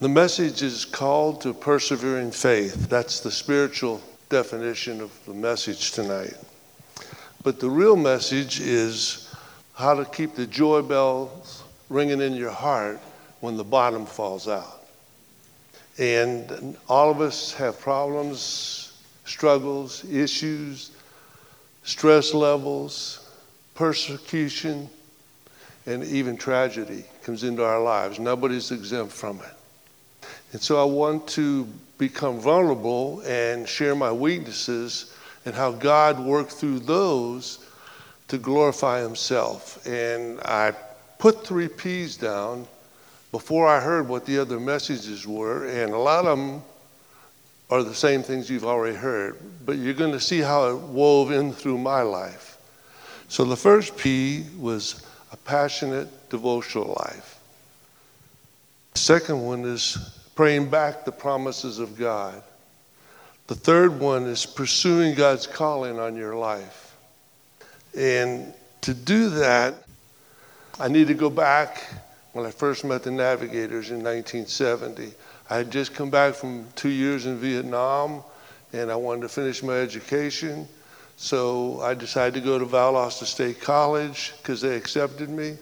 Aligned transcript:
The 0.00 0.08
message 0.08 0.62
is 0.62 0.86
called 0.86 1.42
to 1.42 1.52
persevering 1.52 2.30
faith. 2.30 2.88
That's 2.88 3.20
the 3.20 3.30
spiritual 3.30 4.00
definition 4.30 5.02
of 5.02 5.12
the 5.26 5.34
message 5.34 5.92
tonight. 5.92 6.32
But 7.42 7.60
the 7.60 7.68
real 7.68 7.96
message 7.96 8.60
is 8.60 9.30
how 9.74 9.92
to 9.92 10.06
keep 10.06 10.34
the 10.34 10.46
joy 10.46 10.80
bells 10.80 11.64
ringing 11.90 12.22
in 12.22 12.32
your 12.32 12.50
heart 12.50 12.98
when 13.40 13.58
the 13.58 13.64
bottom 13.64 14.06
falls 14.06 14.48
out. 14.48 14.84
And 15.98 16.78
all 16.88 17.10
of 17.10 17.20
us 17.20 17.52
have 17.52 17.78
problems, 17.78 19.02
struggles, 19.26 20.02
issues, 20.06 20.92
stress 21.82 22.32
levels, 22.32 23.28
persecution, 23.74 24.88
and 25.84 26.02
even 26.04 26.38
tragedy 26.38 27.04
comes 27.22 27.44
into 27.44 27.62
our 27.62 27.82
lives. 27.82 28.18
Nobody's 28.18 28.70
exempt 28.70 29.12
from 29.12 29.40
it. 29.40 29.59
And 30.52 30.60
so 30.60 30.80
I 30.80 30.84
want 30.84 31.26
to 31.28 31.66
become 31.98 32.40
vulnerable 32.40 33.22
and 33.26 33.68
share 33.68 33.94
my 33.94 34.10
weaknesses 34.10 35.14
and 35.44 35.54
how 35.54 35.72
God 35.72 36.18
worked 36.18 36.52
through 36.52 36.80
those 36.80 37.64
to 38.28 38.38
glorify 38.38 39.00
Himself. 39.00 39.86
And 39.86 40.40
I 40.40 40.72
put 41.18 41.46
three 41.46 41.68
P's 41.68 42.16
down 42.16 42.66
before 43.32 43.68
I 43.68 43.80
heard 43.80 44.08
what 44.08 44.26
the 44.26 44.38
other 44.38 44.58
messages 44.58 45.26
were, 45.26 45.66
and 45.66 45.92
a 45.92 45.98
lot 45.98 46.26
of 46.26 46.38
them 46.38 46.62
are 47.70 47.84
the 47.84 47.94
same 47.94 48.22
things 48.22 48.50
you've 48.50 48.64
already 48.64 48.96
heard, 48.96 49.38
but 49.64 49.78
you're 49.78 49.94
going 49.94 50.12
to 50.12 50.20
see 50.20 50.40
how 50.40 50.70
it 50.70 50.76
wove 50.76 51.30
in 51.30 51.52
through 51.52 51.78
my 51.78 52.02
life. 52.02 52.58
So 53.28 53.44
the 53.44 53.56
first 53.56 53.96
P 53.96 54.44
was 54.58 55.06
a 55.30 55.36
passionate 55.36 56.08
devotional 56.30 56.96
life. 56.98 57.38
The 58.94 58.98
second 58.98 59.40
one 59.42 59.64
is 59.64 60.19
praying 60.40 60.70
back 60.70 61.04
the 61.04 61.12
promises 61.12 61.78
of 61.78 61.98
God. 61.98 62.42
The 63.46 63.54
third 63.54 64.00
one 64.00 64.24
is 64.24 64.46
pursuing 64.46 65.14
God's 65.14 65.46
calling 65.46 65.98
on 65.98 66.16
your 66.16 66.34
life. 66.34 66.96
And 67.94 68.54
to 68.80 68.94
do 68.94 69.28
that, 69.28 69.74
I 70.78 70.88
need 70.88 71.08
to 71.08 71.14
go 71.14 71.28
back 71.28 71.86
when 72.32 72.46
I 72.46 72.52
first 72.52 72.86
met 72.86 73.02
the 73.02 73.10
Navigators 73.10 73.90
in 73.90 73.96
1970. 73.96 75.12
I 75.50 75.56
had 75.58 75.70
just 75.70 75.92
come 75.92 76.08
back 76.08 76.32
from 76.32 76.66
two 76.74 76.88
years 76.88 77.26
in 77.26 77.36
Vietnam 77.36 78.22
and 78.72 78.90
I 78.90 78.96
wanted 78.96 79.20
to 79.20 79.28
finish 79.28 79.62
my 79.62 79.74
education. 79.74 80.66
So 81.18 81.82
I 81.82 81.92
decided 81.92 82.32
to 82.32 82.40
go 82.40 82.58
to 82.58 82.64
Valdosta 82.64 83.26
State 83.26 83.60
College 83.60 84.32
because 84.38 84.62
they 84.62 84.74
accepted 84.74 85.28
me. 85.28 85.58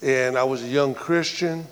And 0.00 0.38
I 0.38 0.44
was 0.44 0.62
a 0.62 0.68
young 0.68 0.94
Christian 0.94 1.66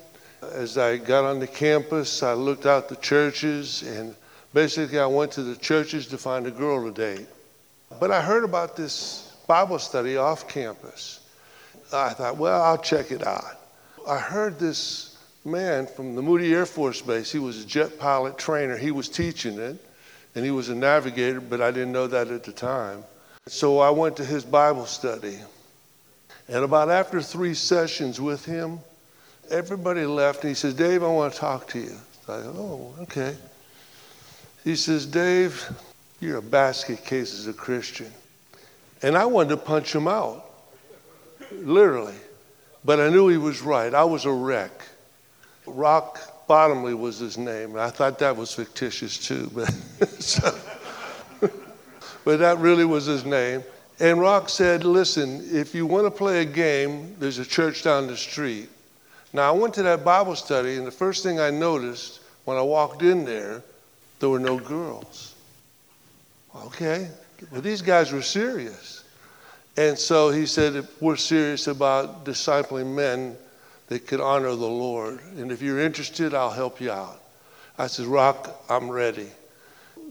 as 0.56 0.78
I 0.78 0.96
got 0.96 1.24
on 1.24 1.38
the 1.38 1.46
campus, 1.46 2.22
I 2.22 2.32
looked 2.32 2.64
out 2.64 2.88
the 2.88 2.96
churches, 2.96 3.82
and 3.82 4.16
basically 4.54 4.98
I 4.98 5.04
went 5.04 5.30
to 5.32 5.42
the 5.42 5.54
churches 5.54 6.06
to 6.06 6.18
find 6.18 6.46
a 6.46 6.50
girl 6.50 6.90
to 6.90 6.90
date. 6.90 7.26
But 8.00 8.10
I 8.10 8.22
heard 8.22 8.42
about 8.42 8.74
this 8.74 9.36
Bible 9.46 9.78
study 9.78 10.16
off 10.16 10.48
campus. 10.48 11.20
I 11.92 12.10
thought, 12.10 12.38
well, 12.38 12.62
I'll 12.62 12.78
check 12.78 13.10
it 13.10 13.24
out. 13.26 13.60
I 14.08 14.16
heard 14.16 14.58
this 14.58 15.18
man 15.44 15.86
from 15.86 16.16
the 16.16 16.22
Moody 16.22 16.54
Air 16.54 16.64
Force 16.64 17.02
Base, 17.02 17.30
he 17.30 17.38
was 17.38 17.62
a 17.62 17.66
jet 17.66 17.98
pilot 17.98 18.38
trainer, 18.38 18.78
he 18.78 18.90
was 18.90 19.10
teaching 19.10 19.58
it, 19.58 19.76
and 20.34 20.44
he 20.44 20.50
was 20.50 20.70
a 20.70 20.74
navigator, 20.74 21.40
but 21.40 21.60
I 21.60 21.70
didn't 21.70 21.92
know 21.92 22.06
that 22.06 22.28
at 22.28 22.44
the 22.44 22.52
time. 22.52 23.04
So 23.46 23.78
I 23.78 23.90
went 23.90 24.16
to 24.16 24.24
his 24.24 24.42
Bible 24.42 24.86
study. 24.86 25.38
And 26.48 26.64
about 26.64 26.90
after 26.90 27.20
three 27.20 27.54
sessions 27.54 28.20
with 28.20 28.46
him, 28.46 28.80
everybody 29.50 30.04
left, 30.04 30.42
and 30.42 30.50
he 30.50 30.54
says, 30.54 30.74
Dave, 30.74 31.02
I 31.02 31.08
want 31.08 31.32
to 31.32 31.38
talk 31.38 31.68
to 31.68 31.78
you. 31.78 31.96
I 32.28 32.40
go, 32.40 32.54
oh, 32.98 33.02
okay. 33.02 33.36
He 34.64 34.74
says, 34.76 35.06
Dave, 35.06 35.64
you're 36.20 36.38
a 36.38 36.42
basket 36.42 37.04
case 37.04 37.38
as 37.38 37.46
a 37.46 37.52
Christian. 37.52 38.12
And 39.02 39.16
I 39.16 39.24
wanted 39.26 39.50
to 39.50 39.56
punch 39.58 39.94
him 39.94 40.08
out, 40.08 40.44
literally. 41.52 42.14
But 42.84 43.00
I 43.00 43.08
knew 43.08 43.28
he 43.28 43.36
was 43.36 43.62
right. 43.62 43.92
I 43.92 44.04
was 44.04 44.24
a 44.24 44.32
wreck. 44.32 44.72
Rock 45.66 46.46
Bottomley 46.46 46.94
was 46.94 47.18
his 47.18 47.36
name. 47.36 47.70
And 47.70 47.80
I 47.80 47.90
thought 47.90 48.18
that 48.20 48.36
was 48.36 48.52
fictitious 48.52 49.18
too, 49.18 49.50
but, 49.54 49.70
so, 50.20 50.56
but 52.24 52.38
that 52.38 52.58
really 52.58 52.84
was 52.84 53.06
his 53.06 53.24
name. 53.24 53.62
And 53.98 54.20
Rock 54.20 54.48
said, 54.48 54.84
Listen, 54.84 55.46
if 55.50 55.74
you 55.74 55.86
want 55.86 56.06
to 56.06 56.10
play 56.10 56.42
a 56.42 56.44
game, 56.44 57.16
there's 57.18 57.38
a 57.38 57.44
church 57.44 57.82
down 57.82 58.06
the 58.06 58.16
street. 58.16 58.68
Now, 59.36 59.52
I 59.52 59.58
went 59.58 59.74
to 59.74 59.82
that 59.82 60.02
Bible 60.02 60.34
study, 60.34 60.76
and 60.76 60.86
the 60.86 60.90
first 60.90 61.22
thing 61.22 61.38
I 61.38 61.50
noticed 61.50 62.20
when 62.46 62.56
I 62.56 62.62
walked 62.62 63.02
in 63.02 63.26
there, 63.26 63.62
there 64.18 64.30
were 64.30 64.38
no 64.38 64.58
girls. 64.58 65.34
Okay, 66.54 67.10
well, 67.50 67.60
these 67.60 67.82
guys 67.82 68.12
were 68.12 68.22
serious. 68.22 69.04
And 69.76 69.98
so 69.98 70.30
he 70.30 70.46
said, 70.46 70.88
We're 71.00 71.16
serious 71.16 71.66
about 71.66 72.24
discipling 72.24 72.94
men 72.94 73.36
that 73.88 74.06
could 74.06 74.22
honor 74.22 74.48
the 74.48 74.66
Lord. 74.66 75.20
And 75.36 75.52
if 75.52 75.60
you're 75.60 75.80
interested, 75.80 76.32
I'll 76.32 76.48
help 76.50 76.80
you 76.80 76.90
out. 76.90 77.20
I 77.76 77.88
said, 77.88 78.06
Rock, 78.06 78.64
I'm 78.70 78.88
ready. 78.88 79.28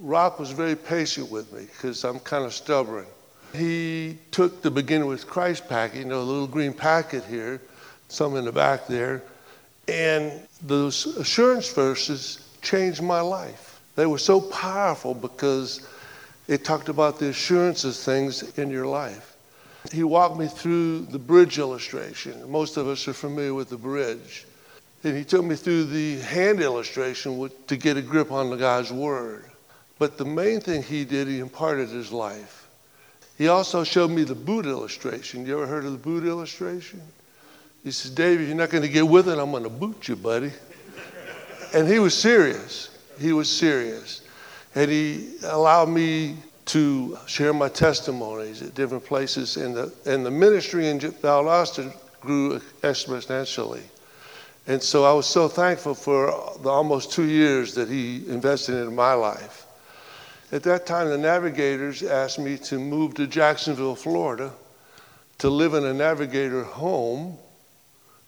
Rock 0.01 0.37
was 0.37 0.51
very 0.51 0.75
patient 0.75 1.31
with 1.31 1.51
me 1.51 1.61
because 1.61 2.03
I'm 2.03 2.19
kind 2.19 2.45
of 2.45 2.53
stubborn. 2.53 3.07
He 3.55 4.19
took 4.29 4.61
the 4.61 4.69
Beginning 4.69 5.07
with 5.07 5.25
Christ 5.25 5.67
packet, 5.67 5.97
you 5.97 6.05
know, 6.05 6.23
the 6.23 6.31
little 6.31 6.47
green 6.47 6.73
packet 6.73 7.23
here, 7.23 7.59
some 8.07 8.35
in 8.35 8.45
the 8.45 8.51
back 8.51 8.87
there. 8.87 9.23
And 9.87 10.31
those 10.61 11.05
assurance 11.17 11.71
verses 11.71 12.39
changed 12.61 13.01
my 13.01 13.21
life. 13.21 13.79
They 13.95 14.05
were 14.05 14.17
so 14.17 14.41
powerful 14.41 15.13
because 15.13 15.87
it 16.47 16.65
talked 16.65 16.89
about 16.89 17.19
the 17.19 17.29
assurance 17.29 17.83
of 17.83 17.95
things 17.95 18.57
in 18.57 18.69
your 18.69 18.87
life. 18.87 19.35
He 19.91 20.03
walked 20.03 20.37
me 20.37 20.47
through 20.47 21.01
the 21.01 21.19
bridge 21.19 21.59
illustration. 21.59 22.49
Most 22.51 22.77
of 22.77 22.87
us 22.87 23.07
are 23.07 23.13
familiar 23.13 23.53
with 23.53 23.69
the 23.69 23.77
bridge. 23.77 24.45
And 25.03 25.15
he 25.15 25.23
took 25.23 25.45
me 25.45 25.55
through 25.55 25.85
the 25.85 26.17
hand 26.21 26.59
illustration 26.59 27.49
to 27.67 27.77
get 27.77 27.95
a 27.95 28.01
grip 28.01 28.31
on 28.31 28.49
the 28.49 28.55
God's 28.55 28.91
word. 28.91 29.45
But 29.99 30.17
the 30.17 30.25
main 30.25 30.59
thing 30.59 30.81
he 30.81 31.05
did, 31.05 31.27
he 31.27 31.39
imparted 31.39 31.89
his 31.89 32.11
life. 32.11 32.67
He 33.37 33.47
also 33.47 33.83
showed 33.83 34.09
me 34.11 34.23
the 34.23 34.35
boot 34.35 34.65
illustration. 34.65 35.45
You 35.45 35.57
ever 35.57 35.67
heard 35.67 35.85
of 35.85 35.91
the 35.91 35.97
boot 35.97 36.25
illustration? 36.25 37.01
He 37.85 37.91
says, 37.91 38.09
Dave, 38.09 38.41
if 38.41 38.47
you're 38.47 38.57
not 38.57 38.71
going 38.71 38.81
to 38.81 38.89
get 38.89 39.07
with 39.07 39.29
it, 39.29 39.37
I'm 39.37 39.51
going 39.51 39.61
to 39.61 39.69
boot 39.69 40.07
you, 40.07 40.15
buddy. 40.15 40.51
And 41.71 41.87
he 41.87 41.99
was 41.99 42.17
serious. 42.17 42.89
He 43.19 43.31
was 43.31 43.47
serious. 43.47 44.23
And 44.73 44.89
he 44.89 45.35
allowed 45.43 45.89
me 45.89 46.37
to 46.65 47.15
share 47.27 47.53
my 47.53 47.69
testimonies 47.69 48.63
at 48.63 48.73
different 48.73 49.05
places. 49.05 49.57
And 49.57 49.75
the, 49.75 49.93
and 50.07 50.25
the 50.25 50.31
ministry 50.31 50.87
in 50.87 50.99
Valdosta 50.99 51.95
grew 52.21 52.59
exponentially. 52.81 53.83
And 54.65 54.81
so 54.81 55.03
I 55.03 55.13
was 55.13 55.27
so 55.27 55.47
thankful 55.47 55.93
for 55.93 56.57
the 56.63 56.69
almost 56.69 57.11
two 57.11 57.25
years 57.25 57.75
that 57.75 57.87
he 57.87 58.27
invested 58.27 58.77
in 58.77 58.95
my 58.95 59.13
life. 59.13 59.67
At 60.51 60.63
that 60.63 60.87
time, 60.87 61.09
the 61.09 61.19
navigators 61.19 62.01
asked 62.01 62.39
me 62.39 62.57
to 62.57 62.79
move 62.79 63.13
to 63.13 63.27
Jacksonville, 63.27 63.95
Florida, 63.95 64.51
to 65.37 65.51
live 65.51 65.75
in 65.75 65.85
a 65.85 65.93
navigator 65.93 66.63
home 66.63 67.37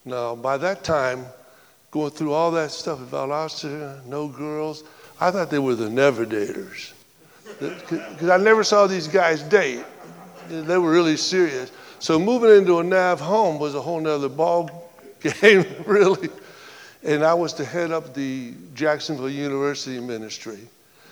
now, 0.07 0.35
by 0.35 0.57
that 0.57 0.85
time, 0.85 1.25
going 1.91 2.11
through 2.11 2.31
all 2.31 2.49
that 2.51 2.71
stuff 2.71 3.01
about 3.01 3.29
Valdosta, 3.29 4.05
no 4.05 4.29
girls, 4.29 4.85
I 5.19 5.31
thought 5.31 5.49
they 5.49 5.59
were 5.59 5.75
the 5.75 5.89
never 5.89 6.25
daters. 6.25 6.93
Because 7.59 8.29
I 8.29 8.37
never 8.37 8.63
saw 8.63 8.87
these 8.87 9.07
guys 9.07 9.43
date. 9.43 9.83
They 10.49 10.77
were 10.77 10.91
really 10.91 11.17
serious. 11.17 11.71
So 11.99 12.17
moving 12.17 12.51
into 12.51 12.79
a 12.79 12.83
Nav 12.83 13.19
home 13.19 13.59
was 13.59 13.75
a 13.75 13.81
whole 13.81 13.99
nother 13.99 14.29
ball 14.29 14.91
game, 15.19 15.65
really. 15.85 16.29
And 17.03 17.23
I 17.23 17.33
was 17.33 17.51
to 17.53 17.65
head 17.65 17.91
up 17.91 18.13
the 18.13 18.53
Jacksonville 18.75 19.29
University 19.29 19.99
ministry. 19.99 20.59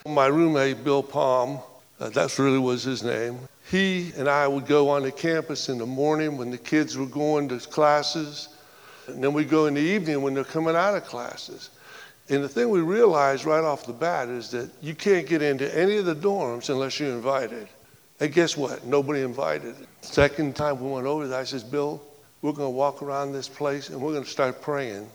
My 0.07 0.27
roommate, 0.27 0.83
Bill 0.85 1.03
Palm, 1.03 1.59
uh, 1.99 2.09
that 2.09 2.37
really 2.39 2.59
was 2.59 2.83
his 2.83 3.03
name. 3.03 3.39
He 3.69 4.11
and 4.15 4.29
I 4.29 4.47
would 4.47 4.67
go 4.67 4.89
on 4.89 5.03
the 5.03 5.11
campus 5.11 5.67
in 5.67 5.79
the 5.79 5.85
morning 5.85 6.37
when 6.37 6.51
the 6.51 6.57
kids 6.57 6.97
were 6.97 7.07
going 7.07 7.49
to 7.49 7.59
classes 7.59 8.49
and 9.07 9.23
then 9.23 9.33
we 9.33 9.43
go 9.45 9.65
in 9.65 9.73
the 9.73 9.81
evening 9.81 10.21
when 10.21 10.33
they're 10.33 10.43
coming 10.43 10.75
out 10.75 10.95
of 10.95 11.05
classes. 11.05 11.69
And 12.29 12.43
the 12.43 12.49
thing 12.49 12.69
we 12.69 12.81
realize 12.81 13.45
right 13.45 13.63
off 13.63 13.85
the 13.85 13.93
bat 13.93 14.29
is 14.29 14.49
that 14.51 14.71
you 14.81 14.95
can't 14.95 15.27
get 15.27 15.41
into 15.41 15.73
any 15.77 15.97
of 15.97 16.05
the 16.05 16.15
dorms 16.15 16.69
unless 16.69 16.99
you're 16.99 17.11
invited. 17.11 17.67
And 18.19 18.33
guess 18.33 18.57
what? 18.57 18.85
Nobody 18.85 19.21
invited. 19.21 19.75
Second 20.01 20.55
time 20.55 20.79
we 20.79 20.89
went 20.89 21.05
over 21.05 21.27
there, 21.27 21.39
I 21.39 21.43
says, 21.43 21.63
Bill, 21.63 22.01
we're 22.41 22.53
going 22.53 22.67
to 22.67 22.77
walk 22.77 23.03
around 23.03 23.33
this 23.33 23.47
place 23.47 23.89
and 23.89 24.01
we're 24.01 24.11
going 24.11 24.23
to 24.23 24.29
start 24.29 24.61
praying. 24.61 25.07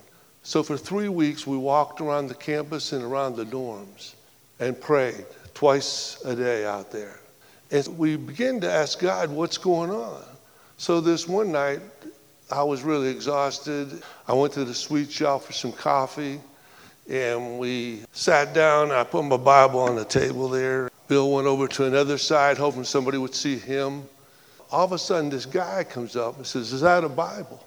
So 0.42 0.62
for 0.62 0.76
three 0.76 1.08
weeks, 1.08 1.46
we 1.46 1.56
walked 1.56 2.00
around 2.00 2.28
the 2.28 2.34
campus 2.34 2.92
and 2.92 3.02
around 3.02 3.36
the 3.36 3.44
dorms 3.44 4.14
and 4.58 4.80
prayed 4.80 5.24
twice 5.54 6.22
a 6.24 6.34
day 6.34 6.64
out 6.64 6.92
there. 6.92 7.18
And 7.70 7.86
we 7.98 8.16
began 8.16 8.60
to 8.60 8.70
ask 8.70 8.98
God, 8.98 9.30
what's 9.30 9.58
going 9.58 9.90
on? 9.90 10.22
So 10.76 11.00
this 11.00 11.28
one 11.28 11.52
night, 11.52 11.80
I 12.50 12.62
was 12.62 12.82
really 12.82 13.08
exhausted. 13.08 14.02
I 14.26 14.32
went 14.34 14.52
to 14.54 14.64
the 14.64 14.74
sweet 14.74 15.10
shop 15.10 15.42
for 15.42 15.52
some 15.52 15.72
coffee, 15.72 16.40
And 17.08 17.58
we 17.58 18.02
sat 18.12 18.54
down. 18.54 18.90
I 18.90 19.04
put 19.04 19.24
my 19.24 19.36
Bible 19.36 19.80
on 19.80 19.96
the 19.96 20.04
table 20.04 20.48
there. 20.48 20.90
Bill 21.08 21.30
went 21.30 21.46
over 21.46 21.66
to 21.66 21.86
another 21.86 22.18
side, 22.18 22.56
hoping 22.56 22.84
somebody 22.84 23.18
would 23.18 23.34
see 23.34 23.56
him. 23.56 24.04
All 24.70 24.84
of 24.84 24.92
a 24.92 24.98
sudden, 24.98 25.30
this 25.30 25.46
guy 25.46 25.82
comes 25.82 26.14
up 26.14 26.36
and 26.36 26.46
says, 26.46 26.72
Is 26.72 26.80
that 26.82 27.02
a 27.02 27.08
Bible? 27.08 27.64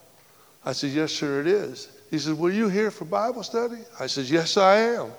I 0.66 0.72
said, 0.72 0.92
Yes, 0.92 1.12
sir, 1.12 1.42
it 1.42 1.48
is. 1.48 1.90
He 2.10 2.20
said, 2.20 2.38
Were 2.38 2.52
you 2.52 2.70
here 2.70 2.92
for 2.92 3.06
Bible 3.06 3.44
study? 3.44 3.80
I 4.00 4.08
said, 4.08 4.26
Yes, 4.26 4.56
I 4.56 4.78
am. 4.78 5.12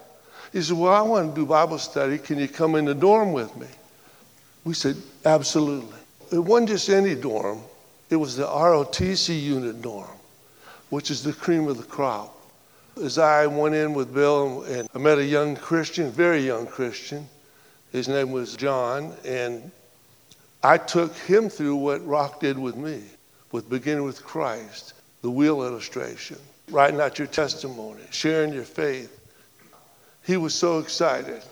He 0.53 0.63
said, 0.63 0.77
Well, 0.77 0.93
I 0.93 1.03
want 1.03 1.35
to 1.35 1.41
do 1.41 1.47
Bible 1.47 1.79
study. 1.79 2.17
Can 2.19 2.39
you 2.39 2.49
come 2.49 2.77
in 2.77 2.87
the 2.87 2.95
dorm 2.95 3.33
with 3.33 3.55
me? 3.57 3.67
We 4.65 4.73
said, 4.73 4.97
Absolutely. 5.25 5.99
It 6.33 6.39
wasn't 6.39 6.71
just 6.71 6.89
any 6.89 7.15
dorm, 7.15 7.61
it 8.15 8.19
was 8.19 8.37
the 8.37 8.47
ROTC 8.47 9.43
unit 9.43 9.83
dorm, 9.83 10.07
which 10.89 11.11
is 11.11 11.25
the 11.25 11.33
cream 11.33 11.67
of 11.67 11.79
the 11.79 11.83
crop. 11.83 12.33
As 13.03 13.19
I 13.19 13.49
went 13.49 13.75
in 13.75 13.93
with 13.93 14.15
Bill 14.15 14.63
and 14.63 14.89
I 14.95 14.99
met 14.99 15.19
a 15.19 15.25
young 15.25 15.57
Christian, 15.57 16.13
very 16.13 16.47
young 16.47 16.69
Christian. 16.69 17.27
His 17.91 18.07
name 18.07 18.31
was 18.31 18.55
John, 18.55 19.13
and 19.25 19.69
I 20.63 20.79
took 20.79 21.13
him 21.17 21.49
through 21.49 21.75
what 21.75 22.07
Rock 22.07 22.39
did 22.39 22.57
with 22.57 22.77
me, 22.77 23.03
with 23.51 23.69
beginning 23.69 24.05
with 24.05 24.25
Christ, 24.25 24.93
the 25.23 25.31
wheel 25.31 25.65
illustration, 25.65 26.39
writing 26.71 27.01
out 27.01 27.19
your 27.19 27.27
testimony, 27.27 28.05
sharing 28.13 28.53
your 28.53 28.63
faith. 28.63 29.11
He 30.25 30.37
was 30.37 30.55
so 30.55 30.79
excited. 30.79 31.43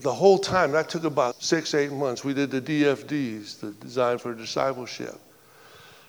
The 0.00 0.12
whole 0.12 0.38
time, 0.38 0.72
that 0.72 0.90
took 0.90 1.04
about 1.04 1.42
six, 1.42 1.72
eight 1.72 1.92
months. 1.92 2.24
We 2.24 2.34
did 2.34 2.50
the 2.50 2.60
DFDs, 2.60 3.60
the 3.60 3.70
Design 3.70 4.18
for 4.18 4.34
Discipleship. 4.34 5.18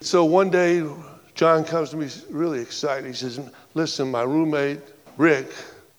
So 0.02 0.24
one 0.24 0.50
day, 0.50 0.88
John 1.36 1.66
comes 1.66 1.90
to 1.90 1.98
me 1.98 2.10
really 2.30 2.62
excited. 2.62 3.06
He 3.06 3.14
says, 3.14 3.40
Listen, 3.74 4.10
my 4.10 4.24
roommate, 4.24 4.80
Rick, 5.18 5.48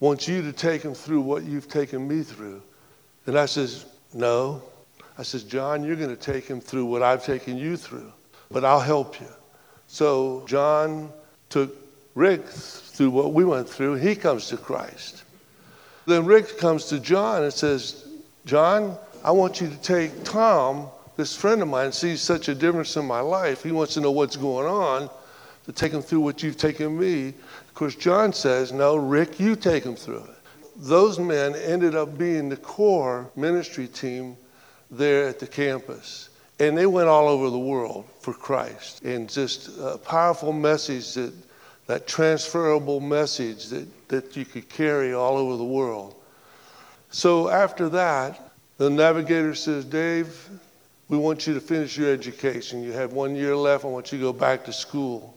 wants 0.01 0.27
you 0.27 0.41
to 0.43 0.53
take 0.53 0.83
him 0.83 0.95
through 0.95 1.21
what 1.21 1.45
you've 1.45 1.69
taken 1.69 2.09
me 2.09 2.23
through. 2.23 2.63
And 3.27 3.39
I 3.39 3.47
says, 3.47 3.87
No. 4.15 4.63
I 5.19 5.23
says, 5.23 5.45
John, 5.45 5.85
you're 5.85 5.97
going 5.97 6.17
to 6.17 6.17
take 6.17 6.47
him 6.47 6.63
through 6.63 6.87
what 6.87 7.03
I've 7.03 7.23
taken 7.23 7.59
you 7.59 7.77
through, 7.77 8.11
but 8.51 8.65
I'll 8.65 8.81
help 8.81 9.21
you. 9.21 9.27
So 9.87 10.45
John 10.47 11.13
took 11.51 11.77
Rick 12.15 12.47
through 12.47 13.11
what 13.11 13.35
we 13.35 13.45
went 13.45 13.69
through. 13.69 13.97
He 13.97 14.15
comes 14.15 14.49
to 14.49 14.57
Christ. 14.57 15.25
Then 16.07 16.25
Rick 16.25 16.57
comes 16.57 16.87
to 16.87 16.99
John 16.99 17.43
and 17.43 17.53
says, 17.53 18.09
John, 18.47 18.97
I 19.23 19.31
want 19.31 19.61
you 19.61 19.69
to 19.69 19.77
take 19.77 20.25
Tom, 20.25 20.89
this 21.21 21.37
friend 21.37 21.61
of 21.61 21.69
mine, 21.69 21.93
sees 21.93 22.23
such 22.23 22.49
a 22.49 22.55
difference 22.55 22.97
in 22.97 23.05
my 23.05 23.21
life. 23.21 23.63
He 23.63 23.73
wants 23.73 23.93
to 23.95 24.01
know 24.01 24.11
what's 24.11 24.37
going 24.37 24.67
on 24.67 25.11
to 25.67 25.73
take 25.73 25.93
him 25.93 26.01
through 26.01 26.21
what 26.21 26.43
you've 26.43 26.57
taken 26.57 26.99
me. 26.99 27.29
Of 27.29 27.75
course, 27.75 27.95
John 27.95 28.33
says, 28.33 28.73
No, 28.73 28.97
Rick, 28.97 29.39
you 29.39 29.55
take 29.55 29.85
him 29.85 29.97
through 29.97 30.25
it. 30.25 30.37
Those 30.77 31.19
men 31.19 31.55
ended 31.55 31.95
up 31.95 32.17
being 32.17 32.49
the 32.49 32.57
core 32.57 33.31
ministry 33.37 33.87
team 33.87 34.35
there 34.91 35.29
at 35.29 35.39
the 35.39 35.47
campus. 35.47 36.31
And 36.59 36.77
they 36.77 36.87
went 36.87 37.09
all 37.09 37.29
over 37.29 37.51
the 37.51 37.59
world 37.59 38.07
for 38.21 38.33
Christ. 38.33 39.03
And 39.03 39.29
just 39.29 39.79
a 39.79 39.99
powerful 39.99 40.55
message 40.55 41.15
that, 41.15 41.35
that 41.87 42.07
transferable 42.07 43.01
message 43.01 43.67
that, 43.67 44.09
that 44.09 44.37
you 44.39 44.47
could 44.47 44.71
carry 44.71 45.13
all 45.13 45.37
over 45.37 45.59
the 45.59 45.65
world. 45.65 46.15
So 47.11 47.51
after 47.51 47.91
that, 47.91 48.53
the 48.79 48.89
navigator 48.89 49.55
says, 49.55 49.85
Dave, 49.85 50.49
we 51.11 51.19
want 51.19 51.45
you 51.45 51.55
to 51.55 51.61
finish 51.61 51.99
your 51.99 52.13
education. 52.13 52.85
You 52.85 52.93
have 52.93 53.13
one 53.13 53.35
year 53.35 53.57
left. 53.57 53.85
I 53.85 53.89
want 53.89 54.13
you 54.13 54.19
to 54.19 54.25
go 54.25 54.33
back 54.33 54.65
to 54.67 54.73
school. 54.73 55.37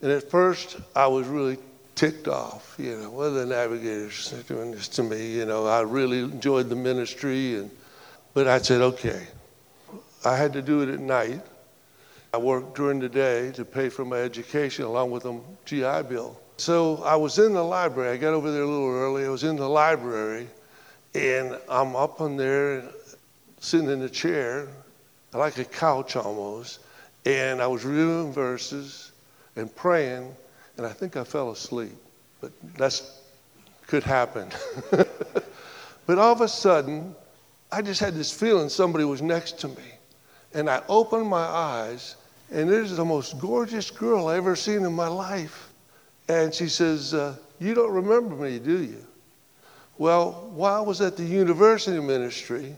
And 0.00 0.12
at 0.12 0.30
first, 0.30 0.76
I 0.94 1.08
was 1.08 1.26
really 1.26 1.58
ticked 1.96 2.28
off. 2.28 2.76
You 2.78 2.96
know, 2.96 3.20
are 3.20 3.30
the 3.30 3.44
navigators 3.44 4.30
doing 4.46 4.70
this 4.70 4.86
to 4.88 5.02
me? 5.02 5.32
You 5.32 5.44
know, 5.44 5.66
I 5.66 5.80
really 5.80 6.20
enjoyed 6.20 6.68
the 6.68 6.76
ministry, 6.76 7.56
and 7.56 7.68
but 8.32 8.46
I 8.46 8.58
said, 8.58 8.80
okay. 8.80 9.26
I 10.24 10.36
had 10.36 10.52
to 10.52 10.62
do 10.62 10.82
it 10.82 10.88
at 10.88 11.00
night. 11.00 11.42
I 12.32 12.38
worked 12.38 12.76
during 12.76 13.00
the 13.00 13.08
day 13.08 13.50
to 13.52 13.64
pay 13.64 13.88
for 13.88 14.04
my 14.04 14.18
education 14.18 14.84
along 14.84 15.10
with 15.10 15.24
a 15.24 15.40
GI 15.64 16.08
Bill. 16.08 16.38
So 16.58 17.02
I 17.02 17.16
was 17.16 17.38
in 17.38 17.54
the 17.54 17.62
library. 17.62 18.10
I 18.10 18.16
got 18.18 18.34
over 18.34 18.52
there 18.52 18.62
a 18.62 18.66
little 18.66 18.88
early. 18.88 19.24
I 19.24 19.28
was 19.30 19.42
in 19.42 19.56
the 19.56 19.68
library, 19.68 20.46
and 21.14 21.58
I'm 21.68 21.96
up 21.96 22.20
on 22.20 22.36
there, 22.36 22.84
sitting 23.58 23.90
in 23.90 24.02
a 24.02 24.08
chair, 24.08 24.68
like 25.32 25.58
a 25.58 25.64
couch 25.64 26.16
almost, 26.16 26.80
and 27.26 27.60
I 27.60 27.66
was 27.66 27.84
reading 27.84 28.32
verses 28.32 29.12
and 29.56 29.74
praying, 29.74 30.34
and 30.76 30.86
I 30.86 30.92
think 30.92 31.16
I 31.16 31.24
fell 31.24 31.50
asleep. 31.50 31.92
But 32.40 32.52
that 32.76 33.02
could 33.86 34.04
happen. 34.04 34.48
but 34.90 36.18
all 36.18 36.32
of 36.32 36.40
a 36.40 36.48
sudden, 36.48 37.14
I 37.70 37.82
just 37.82 38.00
had 38.00 38.14
this 38.14 38.32
feeling 38.32 38.68
somebody 38.68 39.04
was 39.04 39.20
next 39.20 39.58
to 39.60 39.68
me. 39.68 39.84
And 40.54 40.70
I 40.70 40.82
opened 40.88 41.26
my 41.26 41.44
eyes, 41.44 42.16
and 42.50 42.70
there's 42.70 42.96
the 42.96 43.04
most 43.04 43.38
gorgeous 43.38 43.90
girl 43.90 44.28
I 44.28 44.36
ever 44.36 44.56
seen 44.56 44.84
in 44.84 44.92
my 44.92 45.08
life. 45.08 45.70
And 46.28 46.54
she 46.54 46.68
says, 46.68 47.12
uh, 47.12 47.36
You 47.58 47.74
don't 47.74 47.92
remember 47.92 48.34
me, 48.34 48.58
do 48.58 48.82
you? 48.82 49.04
Well, 49.98 50.48
while 50.54 50.76
I 50.76 50.80
was 50.80 51.00
at 51.00 51.16
the 51.16 51.24
university 51.24 51.98
ministry, 52.00 52.74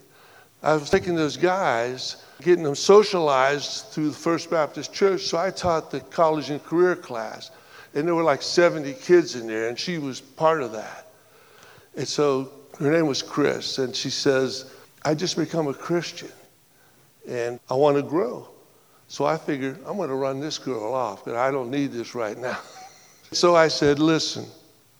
I 0.62 0.74
was 0.74 0.90
taking 0.90 1.14
those 1.14 1.36
guys 1.36 2.16
getting 2.42 2.64
them 2.64 2.74
socialized 2.74 3.86
through 3.86 4.08
the 4.08 4.16
First 4.16 4.50
Baptist 4.50 4.92
Church. 4.92 5.22
So 5.22 5.38
I 5.38 5.50
taught 5.50 5.90
the 5.90 6.00
college 6.00 6.50
and 6.50 6.62
career 6.64 6.96
class. 6.96 7.50
And 7.94 8.06
there 8.06 8.14
were 8.14 8.22
like 8.22 8.42
70 8.42 8.94
kids 8.94 9.34
in 9.34 9.46
there, 9.46 9.68
and 9.68 9.78
she 9.78 9.98
was 9.98 10.20
part 10.20 10.62
of 10.62 10.72
that. 10.72 11.08
And 11.96 12.06
so 12.06 12.52
her 12.78 12.90
name 12.90 13.06
was 13.06 13.20
Chris, 13.20 13.78
and 13.78 13.94
she 13.94 14.10
says, 14.10 14.72
I 15.04 15.14
just 15.14 15.36
become 15.36 15.66
a 15.66 15.74
Christian, 15.74 16.30
and 17.28 17.58
I 17.68 17.74
want 17.74 17.96
to 17.96 18.02
grow. 18.02 18.48
So 19.08 19.24
I 19.24 19.36
figured, 19.36 19.78
I'm 19.86 19.96
going 19.96 20.08
to 20.08 20.14
run 20.14 20.38
this 20.38 20.56
girl 20.56 20.94
off, 20.94 21.24
but 21.24 21.34
I 21.34 21.50
don't 21.50 21.70
need 21.70 21.90
this 21.90 22.14
right 22.14 22.38
now. 22.38 22.58
so 23.32 23.56
I 23.56 23.66
said, 23.66 23.98
listen, 23.98 24.46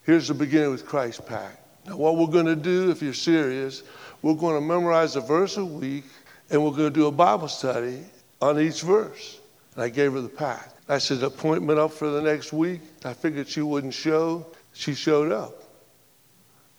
here's 0.02 0.26
the 0.26 0.34
beginning 0.34 0.72
with 0.72 0.84
Christ 0.84 1.24
Pack. 1.26 1.64
Now, 1.86 1.96
what 1.96 2.16
we're 2.16 2.26
going 2.26 2.46
to 2.46 2.56
do, 2.56 2.90
if 2.90 3.02
you're 3.02 3.14
serious, 3.14 3.84
we're 4.22 4.34
going 4.34 4.55
to 4.55 4.61
memorize 4.61 5.17
a 5.17 5.20
verse 5.20 5.56
a 5.56 5.64
week 5.64 6.05
and 6.50 6.62
we're 6.62 6.70
going 6.70 6.93
to 6.93 7.00
do 7.00 7.06
a 7.06 7.12
Bible 7.12 7.49
study 7.49 8.05
on 8.40 8.61
each 8.61 8.82
verse. 8.82 9.40
And 9.75 9.84
I 9.84 9.88
gave 9.88 10.12
her 10.12 10.20
the 10.20 10.28
pack. 10.28 10.70
I 10.88 10.99
said, 10.99 11.22
appointment 11.22 11.78
up 11.78 11.93
for 11.93 12.08
the 12.08 12.20
next 12.20 12.52
week. 12.52 12.81
I 13.05 13.12
figured 13.12 13.49
she 13.49 13.62
wouldn't 13.62 13.94
show. 13.94 14.46
She 14.72 14.94
showed 14.94 15.31
up. 15.31 15.62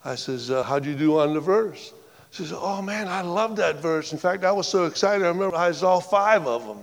I 0.04 0.16
says, 0.16 0.50
uh, 0.50 0.62
how'd 0.62 0.84
you 0.84 0.94
do 0.94 1.18
on 1.18 1.32
the 1.32 1.40
verse? 1.40 1.92
She 2.30 2.42
says, 2.44 2.52
oh 2.54 2.82
man, 2.82 3.08
I 3.08 3.22
love 3.22 3.56
that 3.56 3.80
verse. 3.80 4.12
In 4.12 4.18
fact, 4.18 4.44
I 4.44 4.52
was 4.52 4.66
so 4.66 4.86
excited, 4.86 5.26
I 5.26 5.32
memorized 5.32 5.84
all 5.84 6.00
five 6.00 6.46
of 6.46 6.66
them. 6.66 6.78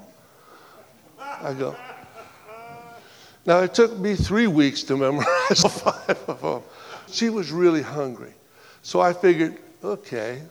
I 1.19 1.53
go, 1.53 1.75
now 3.45 3.59
it 3.59 3.73
took 3.73 3.97
me 3.97 4.15
three 4.15 4.47
weeks 4.47 4.83
to 4.83 4.97
memorize 4.97 5.61
five 5.61 6.23
of 6.27 6.41
them. 6.41 6.61
She 7.11 7.29
was 7.29 7.51
really 7.51 7.81
hungry. 7.81 8.33
So 8.81 9.01
I 9.01 9.13
figured, 9.13 9.57
okay, 9.83 10.43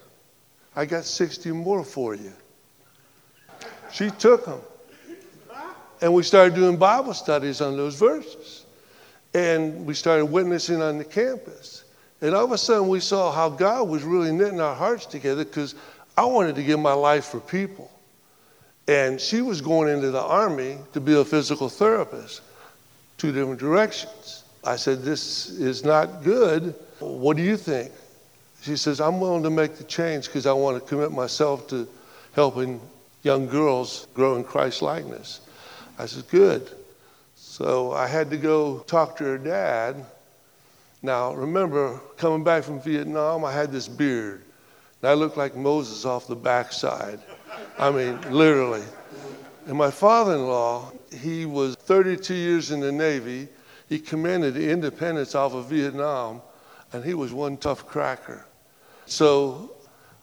I 0.79 0.87
got 0.87 1.05
60 1.05 1.51
more 1.51 1.83
for 1.83 2.15
you. 2.15 2.33
She 3.91 4.11
took 4.11 4.45
them. 4.45 4.61
And 6.01 6.15
we 6.15 6.23
started 6.23 6.55
doing 6.55 6.77
Bible 6.77 7.15
studies 7.15 7.61
on 7.61 7.77
those 7.77 7.97
verses. 7.97 8.65
And 9.35 9.85
we 9.85 9.95
started 9.95 10.27
witnessing 10.27 10.81
on 10.81 10.97
the 10.97 11.05
campus. 11.05 11.83
And 12.21 12.33
all 12.33 12.45
of 12.45 12.53
a 12.53 12.59
sudden, 12.59 12.87
we 12.87 13.01
saw 13.01 13.33
how 13.33 13.49
God 13.49 13.89
was 13.89 14.05
really 14.05 14.31
knitting 14.31 14.61
our 14.61 14.77
hearts 14.77 15.05
together 15.05 15.45
because 15.45 15.75
I 16.17 16.25
wanted 16.25 16.55
to 16.55 16.63
give 16.63 16.79
my 16.79 16.93
life 16.93 17.25
for 17.25 17.41
people. 17.41 17.91
And 18.87 19.21
she 19.21 19.43
was 19.43 19.61
going 19.61 19.89
into 19.89 20.13
the 20.13 20.23
army 20.23 20.79
to 20.93 21.01
be 21.01 21.19
a 21.19 21.25
physical 21.25 21.69
therapist, 21.69 22.41
two 23.17 23.33
different 23.33 23.59
directions. 23.59 24.45
I 24.63 24.77
said, 24.77 25.03
This 25.03 25.49
is 25.49 25.85
not 25.85 26.23
good. 26.23 26.77
What 27.01 27.37
do 27.37 27.43
you 27.43 27.57
think? 27.57 27.91
She 28.63 28.77
says, 28.77 29.01
I'm 29.01 29.21
willing 29.21 29.43
to 29.45 29.51
make 29.51 29.77
the 29.77 29.85
change 29.85 30.27
because 30.27 30.47
I 30.47 30.53
want 30.53 30.83
to 30.83 30.89
commit 30.89 31.13
myself 31.13 31.69
to 31.69 31.87
helping 32.33 32.81
young 33.23 33.47
girls 33.47 34.07
grow 34.15 34.37
in 34.37 34.45
Christ 34.45 34.83
likeness. 34.83 35.41
I 35.99 36.07
said, 36.07 36.29
Good. 36.29 36.71
So 37.35 37.93
I 37.93 38.07
had 38.07 38.31
to 38.31 38.37
go 38.37 38.81
talk 38.81 39.17
to 39.19 39.25
her 39.25 39.39
dad. 39.39 40.05
Now, 41.03 41.35
remember, 41.35 42.01
coming 42.17 42.45
back 42.45 42.65
from 42.65 42.81
Vietnam, 42.81 43.45
I 43.45 43.53
had 43.53 43.71
this 43.71 43.89
beard. 43.89 44.43
And 45.01 45.11
I 45.11 45.15
looked 45.15 45.37
like 45.37 45.57
Moses 45.57 46.05
off 46.05 46.27
the 46.27 46.37
backside. 46.37 47.21
I 47.79 47.91
mean, 47.91 48.21
literally. 48.31 48.83
And 49.67 49.77
my 49.77 49.91
father 49.91 50.35
in 50.35 50.47
law, 50.47 50.91
he 51.13 51.47
was 51.47 51.77
32 51.77 52.35
years 52.35 52.71
in 52.71 52.81
the 52.81 52.91
Navy. 52.91 53.49
He 53.89 53.99
commanded 53.99 54.55
the 54.55 54.71
independence 54.71 55.35
off 55.35 55.55
of 55.55 55.67
Vietnam, 55.67 56.43
and 56.93 57.05
he 57.05 57.15
was 57.15 57.33
one 57.33 57.57
tough 57.57 57.87
cracker. 57.87 58.45
So 59.09 59.73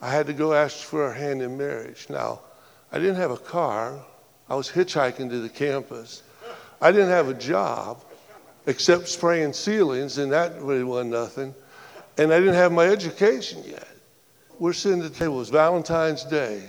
I 0.01 0.11
had 0.11 0.27
to 0.27 0.33
go 0.33 0.53
ask 0.53 0.77
for 0.77 1.07
her 1.07 1.13
hand 1.13 1.41
in 1.41 1.57
marriage. 1.57 2.07
Now, 2.09 2.41
I 2.91 2.99
didn't 2.99 3.15
have 3.15 3.31
a 3.31 3.37
car. 3.37 3.99
I 4.47 4.55
was 4.55 4.69
hitchhiking 4.69 5.29
to 5.29 5.39
the 5.39 5.49
campus. 5.49 6.23
I 6.81 6.91
didn't 6.91 7.09
have 7.09 7.27
a 7.27 7.33
job 7.33 8.03
except 8.67 9.07
spraying 9.07 9.53
ceilings, 9.53 10.17
and 10.17 10.31
that 10.31 10.61
really 10.61 10.83
wasn't 10.83 11.11
nothing. 11.11 11.53
And 12.17 12.31
I 12.31 12.39
didn't 12.39 12.55
have 12.55 12.71
my 12.71 12.85
education 12.87 13.63
yet. 13.65 13.87
We're 14.59 14.73
sitting 14.73 15.03
at 15.03 15.11
the 15.11 15.19
table. 15.19 15.41
It's 15.41 15.49
Valentine's 15.49 16.23
Day. 16.23 16.63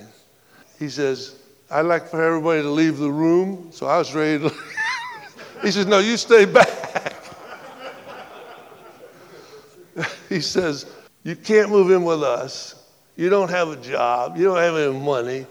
He 0.78 0.88
says, 0.88 1.36
I'd 1.70 1.82
like 1.82 2.08
for 2.08 2.22
everybody 2.22 2.62
to 2.62 2.70
leave 2.70 2.98
the 2.98 3.10
room. 3.10 3.68
So 3.72 3.86
I 3.86 3.98
was 3.98 4.14
ready 4.14 4.48
to. 4.48 4.54
he 5.62 5.70
says, 5.70 5.86
No, 5.86 5.98
you 5.98 6.16
stay 6.16 6.44
back. 6.44 7.14
he 10.28 10.40
says, 10.40 10.86
You 11.26 11.34
can't 11.34 11.70
move 11.70 11.90
in 11.90 12.04
with 12.04 12.22
us. 12.22 12.76
You 13.16 13.30
don't 13.30 13.50
have 13.50 13.70
a 13.70 13.76
job. 13.76 14.36
You 14.36 14.44
don't 14.44 14.58
have 14.58 14.76
any 14.76 14.96
money. 14.96 15.44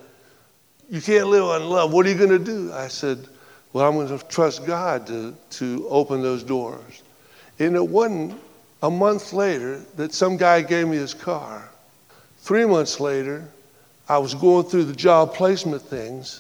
You 0.89 1.01
can't 1.01 1.27
live 1.27 1.44
on 1.44 1.65
love. 1.65 1.91
What 1.91 2.05
are 2.05 2.10
you 2.10 2.15
going 2.15 2.29
to 2.29 2.39
do? 2.39 2.72
I 2.72 2.88
said, 2.88 3.27
Well, 3.74 3.86
I'm 3.86 3.96
going 3.96 4.17
to 4.17 4.25
trust 4.27 4.65
God 4.65 5.05
to, 5.08 5.36
to 5.50 5.86
open 5.89 6.22
those 6.22 6.44
doors. 6.44 7.03
And 7.60 7.75
it 7.75 7.86
wasn't 7.86 8.39
a 8.84 8.89
month 8.89 9.34
later 9.34 9.82
that 9.98 10.13
some 10.13 10.38
guy 10.38 10.62
gave 10.62 10.88
me 10.88 10.96
his 10.96 11.13
car. 11.13 11.70
Three 12.38 12.63
months 12.63 13.01
later, 13.01 13.46
I 14.08 14.17
was 14.20 14.34
going 14.34 14.67
through 14.67 14.86
the 14.86 14.96
job 14.96 15.34
placement 15.34 15.82
things, 15.82 16.39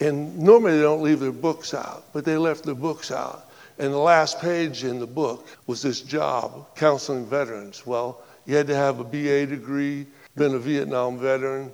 and 0.00 0.38
normally 0.38 0.78
they 0.78 0.82
don't 0.82 1.02
leave 1.02 1.20
their 1.20 1.32
books 1.32 1.74
out, 1.74 2.04
but 2.14 2.24
they 2.24 2.38
left 2.38 2.64
their 2.64 2.74
books 2.74 3.10
out. 3.10 3.50
And 3.78 3.92
the 3.92 3.98
last 3.98 4.40
page 4.40 4.84
in 4.84 4.98
the 5.00 5.06
book 5.06 5.46
was 5.66 5.82
this 5.82 6.00
job, 6.00 6.74
counseling 6.76 7.26
veterans. 7.26 7.86
Well, 7.86 8.22
you 8.46 8.56
had 8.56 8.66
to 8.68 8.76
have 8.76 9.00
a 9.00 9.04
BA 9.04 9.46
degree, 9.46 10.06
been 10.36 10.54
a 10.54 10.58
Vietnam 10.58 11.18
veteran, 11.18 11.72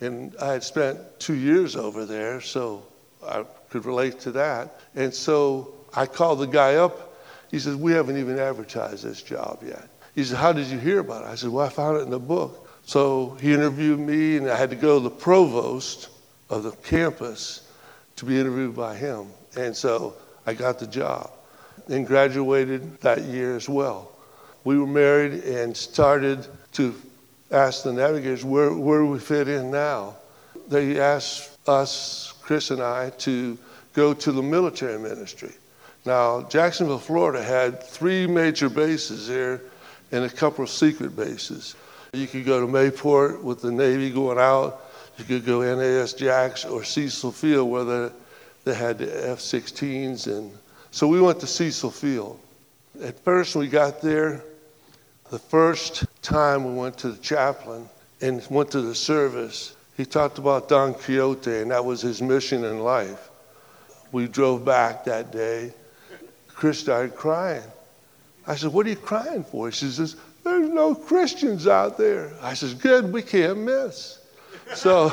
and 0.00 0.34
I 0.40 0.52
had 0.52 0.62
spent 0.62 0.98
two 1.18 1.34
years 1.34 1.76
over 1.76 2.04
there, 2.04 2.40
so 2.40 2.86
I 3.26 3.44
could 3.70 3.84
relate 3.84 4.20
to 4.20 4.32
that. 4.32 4.80
And 4.94 5.12
so 5.12 5.74
I 5.94 6.06
called 6.06 6.40
the 6.40 6.46
guy 6.46 6.76
up. 6.76 7.16
He 7.50 7.58
says, 7.58 7.76
We 7.76 7.92
haven't 7.92 8.16
even 8.16 8.38
advertised 8.38 9.04
this 9.04 9.22
job 9.22 9.62
yet. 9.64 9.88
He 10.14 10.24
said, 10.24 10.38
How 10.38 10.52
did 10.52 10.66
you 10.66 10.78
hear 10.78 11.00
about 11.00 11.24
it? 11.24 11.28
I 11.28 11.34
said, 11.34 11.50
Well, 11.50 11.66
I 11.66 11.70
found 11.70 11.98
it 11.98 12.02
in 12.02 12.10
the 12.10 12.18
book. 12.18 12.68
So 12.84 13.36
he 13.40 13.52
interviewed 13.52 13.98
me, 13.98 14.36
and 14.36 14.48
I 14.48 14.56
had 14.56 14.70
to 14.70 14.76
go 14.76 14.98
to 14.98 15.04
the 15.04 15.10
provost 15.10 16.08
of 16.48 16.62
the 16.62 16.72
campus 16.72 17.68
to 18.16 18.24
be 18.24 18.38
interviewed 18.38 18.74
by 18.74 18.96
him. 18.96 19.26
And 19.56 19.76
so 19.76 20.14
I 20.46 20.54
got 20.54 20.78
the 20.78 20.86
job 20.86 21.30
and 21.88 22.06
graduated 22.06 23.00
that 23.00 23.22
year 23.22 23.56
as 23.56 23.68
well. 23.68 24.12
We 24.68 24.78
were 24.78 24.86
married 24.86 25.44
and 25.44 25.74
started 25.74 26.46
to 26.72 26.94
ask 27.50 27.84
the 27.84 27.92
navigators 27.94 28.44
where, 28.44 28.74
where 28.74 29.02
we 29.02 29.18
fit 29.18 29.48
in 29.48 29.70
now. 29.70 30.16
They 30.68 31.00
asked 31.00 31.56
us, 31.66 32.34
Chris 32.42 32.70
and 32.70 32.82
I, 32.82 33.08
to 33.20 33.56
go 33.94 34.12
to 34.12 34.30
the 34.30 34.42
military 34.42 34.98
ministry. 34.98 35.54
Now, 36.04 36.42
Jacksonville, 36.50 36.98
Florida 36.98 37.42
had 37.42 37.82
three 37.82 38.26
major 38.26 38.68
bases 38.68 39.26
there 39.26 39.62
and 40.12 40.24
a 40.24 40.28
couple 40.28 40.64
of 40.64 40.68
secret 40.68 41.16
bases. 41.16 41.74
You 42.12 42.26
could 42.26 42.44
go 42.44 42.60
to 42.60 42.66
Mayport 42.70 43.42
with 43.42 43.62
the 43.62 43.72
Navy 43.72 44.10
going 44.10 44.36
out. 44.36 44.84
You 45.16 45.24
could 45.24 45.46
go 45.46 45.62
NAS 45.62 46.12
Jax 46.12 46.66
or 46.66 46.84
Cecil 46.84 47.32
Field 47.32 47.70
where 47.70 47.84
they, 47.84 48.14
they 48.64 48.74
had 48.74 48.98
the 48.98 49.30
F 49.30 49.38
16s. 49.38 50.26
And 50.26 50.52
so 50.90 51.08
we 51.08 51.22
went 51.22 51.40
to 51.40 51.46
Cecil 51.46 51.90
Field. 51.90 52.38
At 53.02 53.18
first, 53.20 53.56
we 53.56 53.68
got 53.68 54.02
there, 54.02 54.44
the 55.30 55.38
first 55.38 56.04
time 56.22 56.64
we 56.64 56.80
went 56.80 56.96
to 56.98 57.10
the 57.10 57.18
chaplain 57.18 57.88
and 58.20 58.44
went 58.50 58.70
to 58.70 58.80
the 58.80 58.94
service, 58.94 59.76
he 59.96 60.04
talked 60.04 60.38
about 60.38 60.68
Don 60.68 60.94
Quixote, 60.94 61.60
and 61.60 61.70
that 61.70 61.84
was 61.84 62.00
his 62.00 62.22
mission 62.22 62.64
in 62.64 62.80
life. 62.80 63.30
We 64.12 64.26
drove 64.26 64.64
back 64.64 65.04
that 65.04 65.32
day. 65.32 65.72
Chris 66.48 66.78
started 66.78 67.14
crying. 67.14 67.62
I 68.46 68.56
said, 68.56 68.72
What 68.72 68.86
are 68.86 68.90
you 68.90 68.96
crying 68.96 69.44
for? 69.44 69.68
He 69.68 69.74
says, 69.74 70.16
There's 70.44 70.68
no 70.68 70.94
Christians 70.94 71.66
out 71.66 71.98
there. 71.98 72.32
I 72.42 72.54
says, 72.54 72.74
Good, 72.74 73.12
we 73.12 73.22
can't 73.22 73.58
miss. 73.58 74.20
So, 74.74 75.12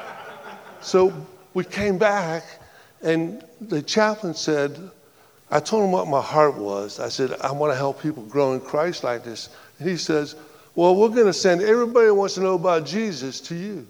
so 0.80 1.14
we 1.54 1.64
came 1.64 1.96
back, 1.96 2.44
and 3.02 3.44
the 3.60 3.82
chaplain 3.82 4.34
said, 4.34 4.90
I 5.50 5.60
told 5.60 5.84
him 5.84 5.92
what 5.92 6.08
my 6.08 6.20
heart 6.20 6.56
was. 6.56 7.00
I 7.00 7.08
said, 7.08 7.32
I 7.40 7.52
want 7.52 7.72
to 7.72 7.76
help 7.76 8.02
people 8.02 8.22
grow 8.24 8.52
in 8.52 8.60
Christ 8.60 9.02
likeness. 9.04 9.48
And 9.78 9.88
he 9.88 9.96
says, 9.96 10.36
Well, 10.74 10.94
we're 10.94 11.08
going 11.08 11.26
to 11.26 11.32
send 11.32 11.62
everybody 11.62 12.08
who 12.08 12.14
wants 12.14 12.34
to 12.34 12.40
know 12.40 12.54
about 12.54 12.84
Jesus 12.84 13.40
to 13.42 13.54
you. 13.54 13.86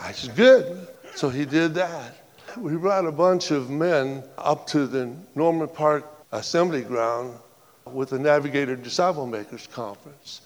I 0.00 0.12
said, 0.12 0.36
Good. 0.36 0.88
So 1.14 1.28
he 1.28 1.44
did 1.44 1.74
that. 1.74 2.16
We 2.56 2.76
brought 2.76 3.04
a 3.04 3.12
bunch 3.12 3.50
of 3.50 3.68
men 3.70 4.22
up 4.38 4.66
to 4.68 4.86
the 4.86 5.12
Norman 5.34 5.68
Park 5.68 6.06
Assembly 6.30 6.82
Ground 6.82 7.36
with 7.84 8.10
the 8.10 8.18
Navigator 8.18 8.76
Disciple 8.76 9.26
Makers 9.26 9.66
Conference. 9.66 10.42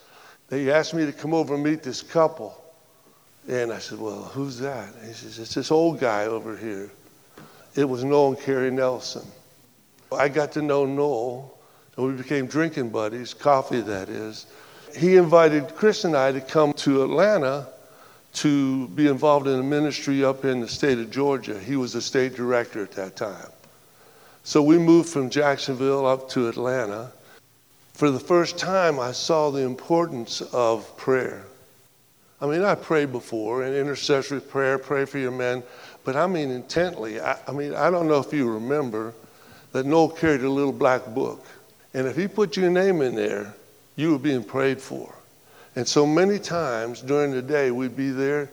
They 0.49 0.71
asked 0.71 0.95
me 0.95 1.05
to 1.05 1.13
come 1.13 1.35
over 1.35 1.55
and 1.55 1.63
meet 1.63 1.83
this 1.83 2.03
couple. 2.03 2.65
And 3.47 3.73
I 3.73 3.79
said, 3.79 3.99
Well, 3.99 4.23
who's 4.23 4.59
that? 4.59 4.89
he 5.05 5.13
says, 5.13 5.39
It's 5.39 5.55
this 5.55 5.71
old 5.71 6.01
guy 6.01 6.25
over 6.25 6.57
here. 6.57 6.91
It 7.75 7.89
was 7.89 8.05
Noel 8.05 8.29
and 8.29 8.41
Carrie 8.41 8.71
Nelson. 8.71 9.27
I 10.13 10.29
got 10.29 10.53
to 10.53 10.63
know 10.63 10.87
Noel, 10.87 11.59
and 11.97 12.07
we 12.07 12.13
became 12.13 12.47
drinking 12.47 12.91
buddies, 12.91 13.35
coffee 13.35 13.81
that 13.83 14.09
is. 14.09 14.47
He 14.97 15.17
invited 15.17 15.75
Chris 15.75 16.05
and 16.05 16.17
I 16.17 16.33
to 16.33 16.41
come 16.41 16.73
to 16.75 17.03
Atlanta 17.03 17.69
to 18.35 18.89
be 18.89 19.09
involved 19.09 19.47
in 19.47 19.59
a 19.59 19.63
ministry 19.63 20.25
up 20.25 20.45
in 20.45 20.61
the 20.61 20.69
state 20.69 20.99
of 20.99 21.11
Georgia. 21.11 21.59
He 21.59 21.77
was 21.77 21.93
the 21.93 22.01
state 22.01 22.35
director 22.37 22.83
at 22.83 22.93
that 22.93 23.17
time. 23.17 23.51
So 24.45 24.63
we 24.63 24.79
moved 24.79 25.09
from 25.09 25.29
Jacksonville 25.29 26.07
up 26.07 26.29
to 26.31 26.49
Atlanta. 26.49 27.13
For 27.93 28.11
the 28.11 28.21
first 28.21 28.57
time, 28.57 28.99
I 28.99 29.13
saw 29.13 29.51
the 29.51 29.63
importance 29.63 30.41
of 30.41 30.97
prayer. 30.97 31.45
I 32.41 32.47
mean, 32.47 32.63
I 32.63 32.77
prayed 32.77 33.11
before 33.11 33.65
in 33.65 33.75
intercessory 33.75 34.41
prayer, 34.41 34.79
pray 34.79 35.05
for 35.05 35.19
your 35.19 35.33
men, 35.33 35.65
but 36.09 36.17
I 36.17 36.27
mean 36.27 36.51
intently. 36.51 37.21
I, 37.21 37.37
I, 37.47 37.53
mean, 37.53 37.75
I 37.75 37.91
don't 37.91 38.09
know 38.09 38.19
if 38.19 38.33
you 38.33 38.51
remember 38.51 39.13
that 39.73 39.85
Noel 39.85 40.09
carried 40.09 40.41
a 40.41 40.49
little 40.49 40.73
black 40.73 41.05
book. 41.09 41.45
And 41.93 42.07
if 42.07 42.17
he 42.17 42.27
put 42.27 42.57
your 42.57 42.71
name 42.71 43.03
in 43.03 43.15
there, 43.15 43.55
you 43.95 44.13
were 44.13 44.19
being 44.19 44.43
prayed 44.43 44.81
for. 44.81 45.15
And 45.77 45.87
so 45.87 46.07
many 46.07 46.39
times 46.39 47.03
during 47.03 47.33
the 47.33 47.43
day, 47.43 47.71
we'd 47.71 47.95
be 47.95 48.09
there 48.09 48.49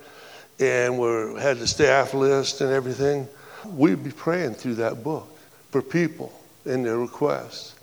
and 0.59 0.99
we 0.99 1.39
had 1.39 1.59
the 1.59 1.65
staff 1.65 2.13
list 2.13 2.59
and 2.59 2.73
everything. 2.73 3.25
We'd 3.65 4.03
be 4.03 4.11
praying 4.11 4.55
through 4.55 4.75
that 4.75 5.01
book 5.01 5.25
for 5.71 5.81
people 5.81 6.37
and 6.65 6.85
their 6.85 6.97
requests. 6.97 7.73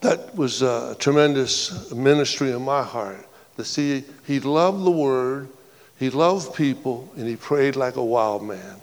That 0.00 0.34
was 0.34 0.62
a 0.62 0.96
tremendous 0.98 1.92
ministry 1.92 2.50
in 2.50 2.62
my 2.62 2.82
heart 2.82 3.24
to 3.56 3.64
see 3.64 4.02
he 4.26 4.40
loved 4.40 4.82
the 4.82 4.90
word, 4.90 5.48
he 5.96 6.10
loved 6.10 6.56
people, 6.56 7.08
and 7.16 7.28
he 7.28 7.36
prayed 7.36 7.76
like 7.76 7.94
a 7.94 8.04
wild 8.04 8.42
man. 8.42 8.80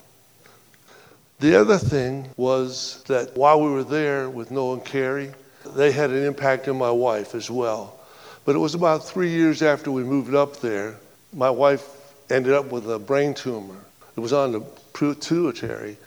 The 1.44 1.60
other 1.60 1.78
thing 1.78 2.30
was 2.38 3.04
that 3.08 3.36
while 3.36 3.60
we 3.60 3.70
were 3.70 3.84
there 3.84 4.30
with 4.30 4.50
Noel 4.50 4.76
and 4.76 4.86
Carrie, 4.86 5.34
they 5.76 5.92
had 5.92 6.10
an 6.10 6.24
impact 6.24 6.70
on 6.70 6.78
my 6.78 6.90
wife 6.90 7.36
as 7.36 7.52
well. 7.52 8.00
But 8.46 8.56
it 8.56 8.60
was 8.60 8.76
about 8.76 9.06
three 9.06 9.30
years 9.32 9.62
after 9.62 9.92
we 9.92 10.06
moved 10.06 10.34
up 10.34 10.62
there, 10.62 10.96
my 11.34 11.50
wife 11.50 11.86
ended 12.30 12.54
up 12.54 12.72
with 12.72 12.90
a 12.90 12.98
brain 12.98 13.34
tumor. 13.34 13.76
It 14.16 14.22
was 14.22 14.32
on 14.32 14.54
the 14.54 14.62
pituitary. 14.94 15.98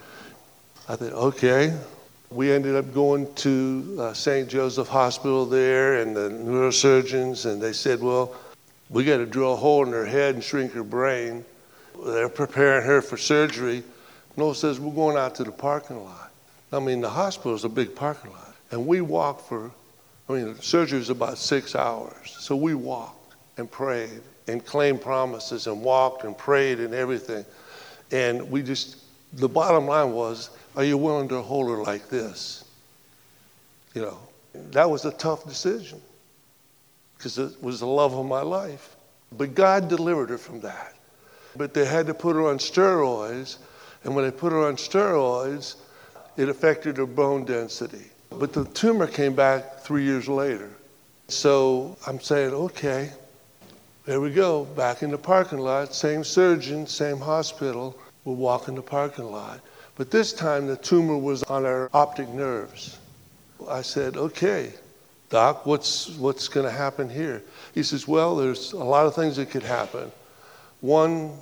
I 0.89 0.97
thought, 0.97 1.13
okay. 1.13 1.77
We 2.31 2.51
ended 2.51 2.75
up 2.75 2.95
going 2.95 3.31
to 3.35 3.97
uh, 4.01 4.15
St. 4.15 4.49
Joseph 4.49 4.89
Hospital 4.89 5.45
there 5.45 6.01
and 6.01 6.17
the 6.17 6.31
neurosurgeons, 6.31 7.45
and 7.45 7.61
they 7.61 7.75
said, 7.75 8.01
well, 8.01 8.35
we 8.89 9.05
got 9.05 9.19
to 9.19 9.27
drill 9.27 9.53
a 9.53 9.57
hole 9.57 9.85
in 9.85 9.93
her 9.93 10.07
head 10.07 10.35
and 10.35 10.43
shrink 10.43 10.73
her 10.73 10.83
brain. 10.83 11.45
They're 12.03 12.31
preparing 12.31 12.87
her 12.87 13.03
for 13.03 13.19
surgery. 13.19 13.85
Noel 14.37 14.55
says, 14.55 14.79
We're 14.79 14.95
going 14.95 15.17
out 15.17 15.35
to 15.37 15.45
the 15.45 15.53
parking 15.53 16.05
lot. 16.05 16.31
I 16.73 16.79
mean, 16.79 17.01
the 17.01 17.11
hospital 17.11 17.55
is 17.55 17.65
a 17.65 17.69
big 17.69 17.95
parking 17.95 18.31
lot. 18.31 18.55
And 18.71 18.87
we 18.87 19.01
walked 19.01 19.49
for, 19.49 19.71
I 20.29 20.33
mean, 20.33 20.57
surgery 20.61 20.99
was 20.99 21.11
about 21.11 21.39
six 21.39 21.75
hours. 21.75 22.37
So 22.39 22.57
we 22.57 22.75
walked 22.75 23.37
and 23.57 23.71
prayed 23.71 24.21
and 24.49 24.65
claimed 24.65 25.01
promises 25.01 25.67
and 25.67 25.83
walked 25.83 26.25
and 26.25 26.37
prayed 26.37 26.81
and 26.81 26.95
everything. 26.95 27.45
And 28.13 28.51
we 28.51 28.63
just, 28.63 28.99
the 29.33 29.49
bottom 29.49 29.87
line 29.87 30.13
was, 30.13 30.51
Are 30.77 30.85
you 30.85 30.99
willing 30.99 31.29
to 31.29 31.41
hold 31.43 31.71
her 31.71 31.83
like 31.83 32.09
this? 32.09 32.65
You 33.95 34.03
know, 34.03 34.19
that 34.73 34.89
was 34.89 35.05
a 35.05 35.13
tough 35.13 35.47
decision 35.47 36.01
because 37.17 37.39
it 37.39 37.63
was 37.63 37.81
the 37.81 37.87
love 37.87 38.15
of 38.15 38.27
my 38.27 38.43
life. 38.43 38.97
But 39.33 39.55
God 39.55 39.89
delivered 39.89 40.31
her 40.31 40.39
from 40.39 40.61
that. 40.61 40.95
But 41.57 41.73
they 41.73 41.87
had 41.87 42.07
to 42.07 42.15
put 42.15 42.37
her 42.37 42.49
on 42.49 42.59
steroids 42.59 43.57
and 44.07 44.15
when 44.15 44.25
I 44.25 44.31
put 44.31 44.53
her 44.53 44.65
on 44.65 44.77
steroids, 44.77 45.75
it 46.37 46.49
affected 46.49 46.97
her 46.97 47.07
bone 47.07 47.45
density. 47.45 48.05
But 48.31 48.53
the 48.53 48.65
tumor 48.67 49.09
came 49.09 49.35
back 49.35 49.81
three 49.81 50.05
years 50.05 50.29
later. 50.29 50.71
So 51.27 51.97
I'm 52.07 52.21
saying, 52.21 52.55
okay, 52.55 53.11
there 54.05 54.21
we 54.21 54.31
go, 54.31 54.65
back 54.65 55.03
in 55.03 55.11
the 55.11 55.19
parking 55.19 55.59
lot, 55.59 55.93
same 55.93 56.23
surgeon, 56.23 56.87
same 56.87 57.19
hospital. 57.19 57.99
We'll 58.25 58.37
walk 58.37 58.69
in 58.69 58.77
the 58.77 58.83
parking 58.83 59.25
lot. 59.25 59.61
But 59.97 60.13
this 60.13 60.33
time 60.33 60.69
the 60.69 60.77
tumor 60.77 61.19
was 61.19 61.43
on 61.43 61.65
her 61.65 61.91
optic 61.93 62.29
nerves. 62.29 62.99
I 63.69 63.83
said, 63.83 64.17
okay, 64.17 64.73
Doc, 65.31 65.67
what's, 65.67 66.11
what's 66.11 66.47
going 66.47 66.67
to 66.67 66.73
happen 66.73 67.11
here? 67.11 67.43
He 67.75 67.83
says, 67.83 68.07
Well, 68.07 68.37
there's 68.37 68.73
a 68.73 68.85
lot 68.85 69.07
of 69.07 69.17
things 69.17 69.35
that 69.37 69.51
could 69.51 69.65
happen. 69.65 70.13
One, 70.81 71.33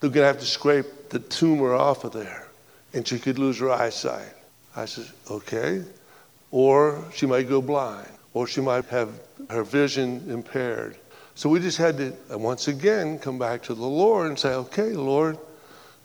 they're 0.00 0.08
going 0.08 0.22
to 0.22 0.26
have 0.26 0.40
to 0.40 0.46
scrape 0.46 1.03
the 1.14 1.20
tumor 1.20 1.74
off 1.74 2.02
of 2.02 2.12
there, 2.12 2.48
and 2.92 3.06
she 3.06 3.20
could 3.20 3.38
lose 3.38 3.60
her 3.60 3.70
eyesight. 3.70 4.34
I 4.74 4.84
said, 4.84 5.06
Okay. 5.30 5.84
Or 6.50 7.04
she 7.14 7.24
might 7.24 7.48
go 7.48 7.62
blind, 7.62 8.08
or 8.32 8.48
she 8.48 8.60
might 8.60 8.84
have 8.86 9.10
her 9.48 9.62
vision 9.62 10.24
impaired. 10.28 10.96
So 11.36 11.48
we 11.48 11.60
just 11.60 11.78
had 11.78 11.98
to, 11.98 12.12
once 12.36 12.66
again, 12.66 13.20
come 13.20 13.38
back 13.38 13.62
to 13.64 13.74
the 13.74 13.86
Lord 13.86 14.26
and 14.26 14.36
say, 14.36 14.54
Okay, 14.54 14.90
Lord, 14.90 15.38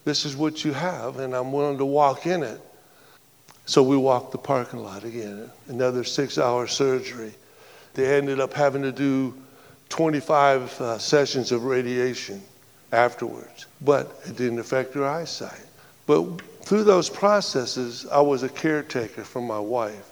this 0.05 0.25
is 0.25 0.35
what 0.35 0.63
you 0.63 0.73
have, 0.73 1.17
and 1.17 1.35
I'm 1.35 1.51
willing 1.51 1.79
to 1.79 1.85
walk 1.85 2.27
in 2.27 2.43
it. 2.43 2.61
So 3.65 3.81
we 3.81 3.97
walked 3.97 4.31
the 4.31 4.37
parking 4.37 4.83
lot 4.83 5.03
again, 5.03 5.49
another 5.69 6.03
six 6.03 6.37
hour 6.37 6.67
surgery. 6.67 7.33
They 7.95 8.15
ended 8.15 8.39
up 8.39 8.53
having 8.53 8.83
to 8.83 8.91
do 8.91 9.33
25 9.89 10.79
uh, 10.79 10.97
sessions 10.99 11.51
of 11.51 11.63
radiation 11.63 12.43
afterwards, 12.91 13.65
but 13.81 14.19
it 14.25 14.35
didn't 14.35 14.59
affect 14.59 14.93
her 14.93 15.07
eyesight. 15.07 15.65
But 16.07 16.41
through 16.63 16.83
those 16.83 17.09
processes, 17.09 18.05
I 18.11 18.21
was 18.21 18.43
a 18.43 18.49
caretaker 18.49 19.23
for 19.23 19.41
my 19.41 19.59
wife. 19.59 20.07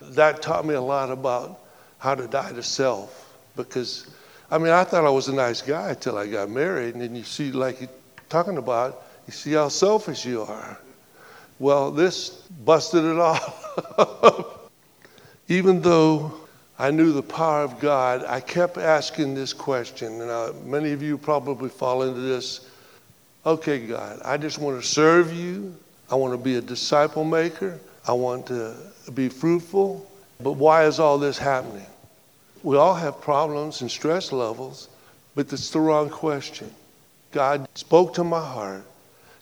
That 0.00 0.42
taught 0.42 0.66
me 0.66 0.74
a 0.74 0.80
lot 0.80 1.10
about 1.10 1.60
how 1.98 2.14
to 2.14 2.26
die 2.26 2.52
to 2.52 2.62
self 2.62 3.34
because, 3.56 4.10
I 4.50 4.58
mean, 4.58 4.72
I 4.72 4.84
thought 4.84 5.04
I 5.04 5.10
was 5.10 5.28
a 5.28 5.34
nice 5.34 5.62
guy 5.62 5.90
until 5.90 6.18
I 6.18 6.26
got 6.26 6.50
married, 6.50 6.94
and 6.94 7.02
then 7.02 7.16
you 7.16 7.24
see, 7.24 7.52
like 7.52 7.80
you're 7.80 7.90
talking 8.28 8.58
about, 8.58 9.04
you 9.26 9.32
see 9.32 9.52
how 9.52 9.68
selfish 9.68 10.26
you 10.26 10.42
are. 10.42 10.78
Well, 11.58 11.90
this 11.90 12.30
busted 12.64 13.04
it 13.04 13.18
all. 13.18 14.70
Even 15.48 15.80
though 15.80 16.43
I 16.78 16.90
knew 16.90 17.12
the 17.12 17.22
power 17.22 17.62
of 17.62 17.78
God, 17.78 18.24
I 18.24 18.40
kept 18.40 18.78
asking 18.78 19.34
this 19.34 19.52
question, 19.52 20.20
and 20.20 20.30
uh, 20.30 20.52
many 20.64 20.92
of 20.92 21.02
you 21.02 21.16
probably 21.16 21.68
fall 21.68 22.02
into 22.02 22.20
this. 22.20 22.68
Okay, 23.46 23.86
God, 23.86 24.20
I 24.24 24.36
just 24.36 24.58
want 24.58 24.80
to 24.80 24.86
serve 24.86 25.32
you. 25.32 25.74
I 26.10 26.16
want 26.16 26.32
to 26.32 26.38
be 26.38 26.56
a 26.56 26.60
disciple 26.60 27.24
maker. 27.24 27.78
I 28.06 28.12
want 28.12 28.46
to 28.48 28.74
be 29.14 29.28
fruitful. 29.28 30.10
But 30.40 30.52
why 30.52 30.84
is 30.84 30.98
all 30.98 31.18
this 31.18 31.38
happening? 31.38 31.86
We 32.62 32.76
all 32.76 32.94
have 32.94 33.20
problems 33.20 33.80
and 33.82 33.90
stress 33.90 34.32
levels, 34.32 34.88
but 35.34 35.52
it's 35.52 35.70
the 35.70 35.80
wrong 35.80 36.10
question. 36.10 36.70
God 37.30 37.68
spoke 37.74 38.14
to 38.14 38.24
my 38.24 38.44
heart 38.44 38.84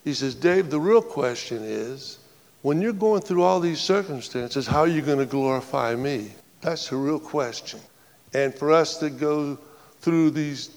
he 0.04 0.14
says, 0.14 0.34
Dave, 0.34 0.70
the 0.70 0.80
real 0.80 1.02
question 1.02 1.62
is 1.62 2.18
when 2.62 2.82
you're 2.82 2.92
going 2.92 3.22
through 3.22 3.42
all 3.42 3.60
these 3.60 3.80
circumstances, 3.80 4.66
how 4.66 4.80
are 4.80 4.88
you 4.88 5.02
going 5.02 5.18
to 5.18 5.26
glorify 5.26 5.94
me? 5.94 6.32
That's 6.62 6.88
the 6.88 6.96
real 6.96 7.20
question. 7.20 7.80
And 8.32 8.54
for 8.54 8.72
us 8.72 8.96
to 8.98 9.10
go 9.10 9.58
through 10.00 10.30
these 10.30 10.70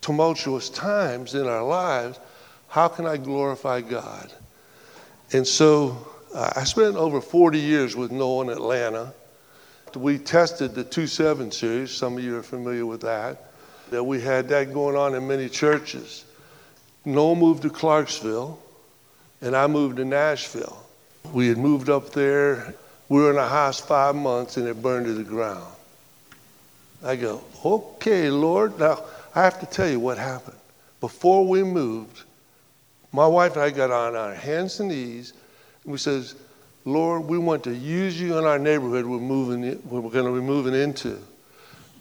tumultuous 0.00 0.70
times 0.70 1.34
in 1.34 1.46
our 1.46 1.64
lives, 1.64 2.18
how 2.68 2.88
can 2.88 3.06
I 3.06 3.16
glorify 3.16 3.80
God? 3.80 4.32
And 5.32 5.46
so 5.46 6.06
uh, 6.34 6.52
I 6.56 6.64
spent 6.64 6.96
over 6.96 7.20
40 7.20 7.58
years 7.58 7.94
with 7.94 8.10
Noel 8.10 8.42
in 8.42 8.48
Atlanta. 8.50 9.12
We 9.94 10.18
tested 10.18 10.74
the 10.74 10.82
2 10.82 11.06
7 11.06 11.52
series, 11.52 11.90
some 11.92 12.16
of 12.18 12.24
you 12.24 12.36
are 12.36 12.42
familiar 12.42 12.84
with 12.84 13.02
that, 13.02 13.50
that 13.90 14.02
we 14.02 14.20
had 14.20 14.48
that 14.48 14.72
going 14.72 14.96
on 14.96 15.14
in 15.14 15.26
many 15.28 15.48
churches. 15.48 16.24
Noel 17.04 17.36
moved 17.36 17.62
to 17.62 17.70
Clarksville 17.70 18.58
and 19.40 19.54
I 19.54 19.66
moved 19.66 19.98
to 19.98 20.04
Nashville. 20.04 20.84
We 21.32 21.48
had 21.48 21.58
moved 21.58 21.90
up 21.90 22.10
there. 22.10 22.74
We 23.14 23.22
were 23.22 23.30
in 23.30 23.36
a 23.36 23.46
house 23.46 23.78
five 23.78 24.16
months 24.16 24.56
and 24.56 24.66
it 24.66 24.82
burned 24.82 25.06
to 25.06 25.12
the 25.14 25.22
ground. 25.22 25.72
I 27.00 27.14
go, 27.14 27.44
okay, 27.64 28.28
Lord. 28.28 28.76
Now, 28.80 29.04
I 29.36 29.44
have 29.44 29.60
to 29.60 29.66
tell 29.66 29.88
you 29.88 30.00
what 30.00 30.18
happened. 30.18 30.58
Before 30.98 31.46
we 31.46 31.62
moved, 31.62 32.24
my 33.12 33.24
wife 33.24 33.52
and 33.52 33.62
I 33.62 33.70
got 33.70 33.92
on 33.92 34.16
our 34.16 34.34
hands 34.34 34.80
and 34.80 34.88
knees 34.88 35.32
and 35.84 35.92
we 35.92 35.98
says, 35.98 36.34
Lord, 36.84 37.22
we 37.22 37.38
want 37.38 37.62
to 37.62 37.72
use 37.72 38.20
you 38.20 38.36
in 38.36 38.46
our 38.46 38.58
neighborhood 38.58 39.06
we're 39.06 39.20
moving 39.20 39.62
in, 39.62 39.80
we're 39.88 40.10
going 40.10 40.26
to 40.26 40.34
be 40.34 40.44
moving 40.44 40.74
into. 40.74 41.16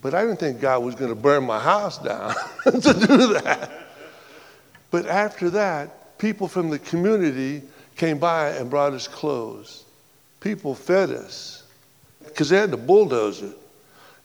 But 0.02 0.16
I 0.16 0.26
didn't 0.26 0.40
think 0.40 0.62
God 0.62 0.82
was 0.82 0.96
going 0.96 1.12
to 1.12 1.16
burn 1.16 1.44
my 1.44 1.60
house 1.60 2.00
down 2.00 2.34
to 2.64 2.72
do 2.82 3.34
that. 3.34 3.70
But 4.90 5.06
after 5.06 5.52
that, 5.52 6.18
people 6.18 6.48
from 6.48 6.72
the 6.72 6.80
community 6.80 7.62
came 7.98 8.18
by 8.18 8.50
and 8.50 8.68
brought 8.68 8.94
us 8.94 9.08
clothes. 9.08 9.84
People 10.44 10.76
fed 10.76 11.10
us 11.10 11.64
because 12.26 12.50
they 12.50 12.58
had 12.58 12.72
to 12.72 12.78
bulldoze 12.78 13.42
it. 13.42 13.58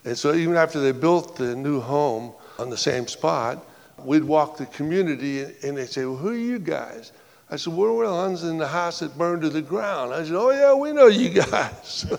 And 0.04 0.18
so 0.18 0.34
even 0.34 0.56
after 0.56 0.80
they 0.80 0.90
built 0.90 1.36
the 1.36 1.54
new 1.54 1.80
home 1.80 2.32
on 2.58 2.70
the 2.70 2.76
same 2.76 3.06
spot, 3.06 3.64
we'd 3.98 4.24
walk 4.24 4.56
the 4.56 4.66
community 4.66 5.42
and 5.62 5.76
they'd 5.76 5.88
say, 5.88 6.04
Well, 6.04 6.16
who 6.16 6.30
are 6.30 6.34
you 6.34 6.58
guys? 6.58 7.12
I 7.50 7.56
said, 7.56 7.72
We're 7.72 8.04
the 8.04 8.12
ones 8.12 8.42
in 8.42 8.58
the 8.58 8.66
house 8.66 8.98
that 8.98 9.16
burned 9.16 9.42
to 9.42 9.48
the 9.48 9.62
ground. 9.62 10.12
I 10.12 10.24
said, 10.24 10.34
Oh, 10.34 10.50
yeah, 10.50 10.74
we 10.74 10.92
know 10.92 11.06
you 11.06 11.28
guys. 11.28 12.12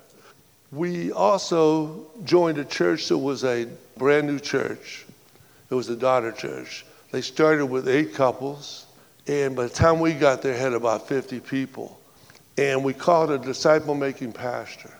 we 0.72 1.10
also 1.12 2.06
joined 2.24 2.58
a 2.58 2.66
church 2.66 3.08
that 3.08 3.16
was 3.16 3.44
a 3.44 3.66
brand 3.96 4.26
new 4.26 4.38
church. 4.38 5.06
It 5.70 5.74
was 5.74 5.88
a 5.88 5.96
daughter 5.96 6.32
church. 6.32 6.84
They 7.12 7.22
started 7.22 7.66
with 7.66 7.88
eight 7.88 8.14
couples. 8.14 8.86
And 9.26 9.56
by 9.56 9.64
the 9.64 9.70
time 9.70 10.00
we 10.00 10.12
got 10.12 10.42
there, 10.42 10.54
had 10.54 10.74
about 10.74 11.08
50 11.08 11.40
people. 11.40 11.97
And 12.58 12.82
we 12.82 12.92
called 12.92 13.30
a 13.30 13.38
disciple 13.38 13.94
making 13.94 14.32
pastor. 14.32 14.92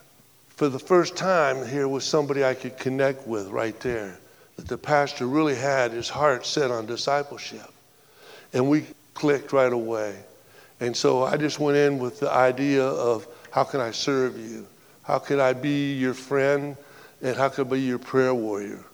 For 0.50 0.68
the 0.68 0.78
first 0.78 1.16
time, 1.16 1.66
here 1.66 1.88
was 1.88 2.04
somebody 2.04 2.44
I 2.44 2.54
could 2.54 2.78
connect 2.78 3.26
with 3.26 3.48
right 3.48 3.78
there. 3.80 4.16
That 4.56 4.68
the 4.68 4.78
pastor 4.78 5.26
really 5.26 5.56
had 5.56 5.90
his 5.90 6.08
heart 6.08 6.46
set 6.46 6.70
on 6.70 6.86
discipleship. 6.86 7.68
And 8.52 8.70
we 8.70 8.86
clicked 9.14 9.52
right 9.52 9.72
away. 9.72 10.16
And 10.80 10.96
so 10.96 11.24
I 11.24 11.36
just 11.36 11.58
went 11.58 11.76
in 11.76 11.98
with 11.98 12.20
the 12.20 12.30
idea 12.30 12.84
of 12.84 13.26
how 13.50 13.64
can 13.64 13.80
I 13.80 13.90
serve 13.90 14.38
you? 14.38 14.64
How 15.02 15.18
can 15.18 15.40
I 15.40 15.52
be 15.52 15.94
your 15.94 16.14
friend? 16.14 16.76
And 17.22 17.36
how 17.36 17.48
can 17.48 17.66
I 17.66 17.70
be 17.70 17.80
your 17.80 17.98
prayer 17.98 18.34
warrior 18.34 18.84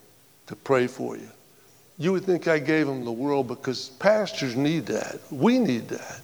to 0.46 0.57
pray 0.57 0.87
for 0.87 1.16
you? 1.16 1.29
You 1.98 2.12
would 2.12 2.24
think 2.24 2.48
I 2.48 2.59
gave 2.59 2.87
them 2.87 3.05
the 3.05 3.12
world 3.12 3.46
because 3.46 3.90
pastors 3.90 4.57
need 4.57 4.87
that. 4.87 5.20
We 5.31 5.59
need 5.59 5.88
that. 5.88 6.20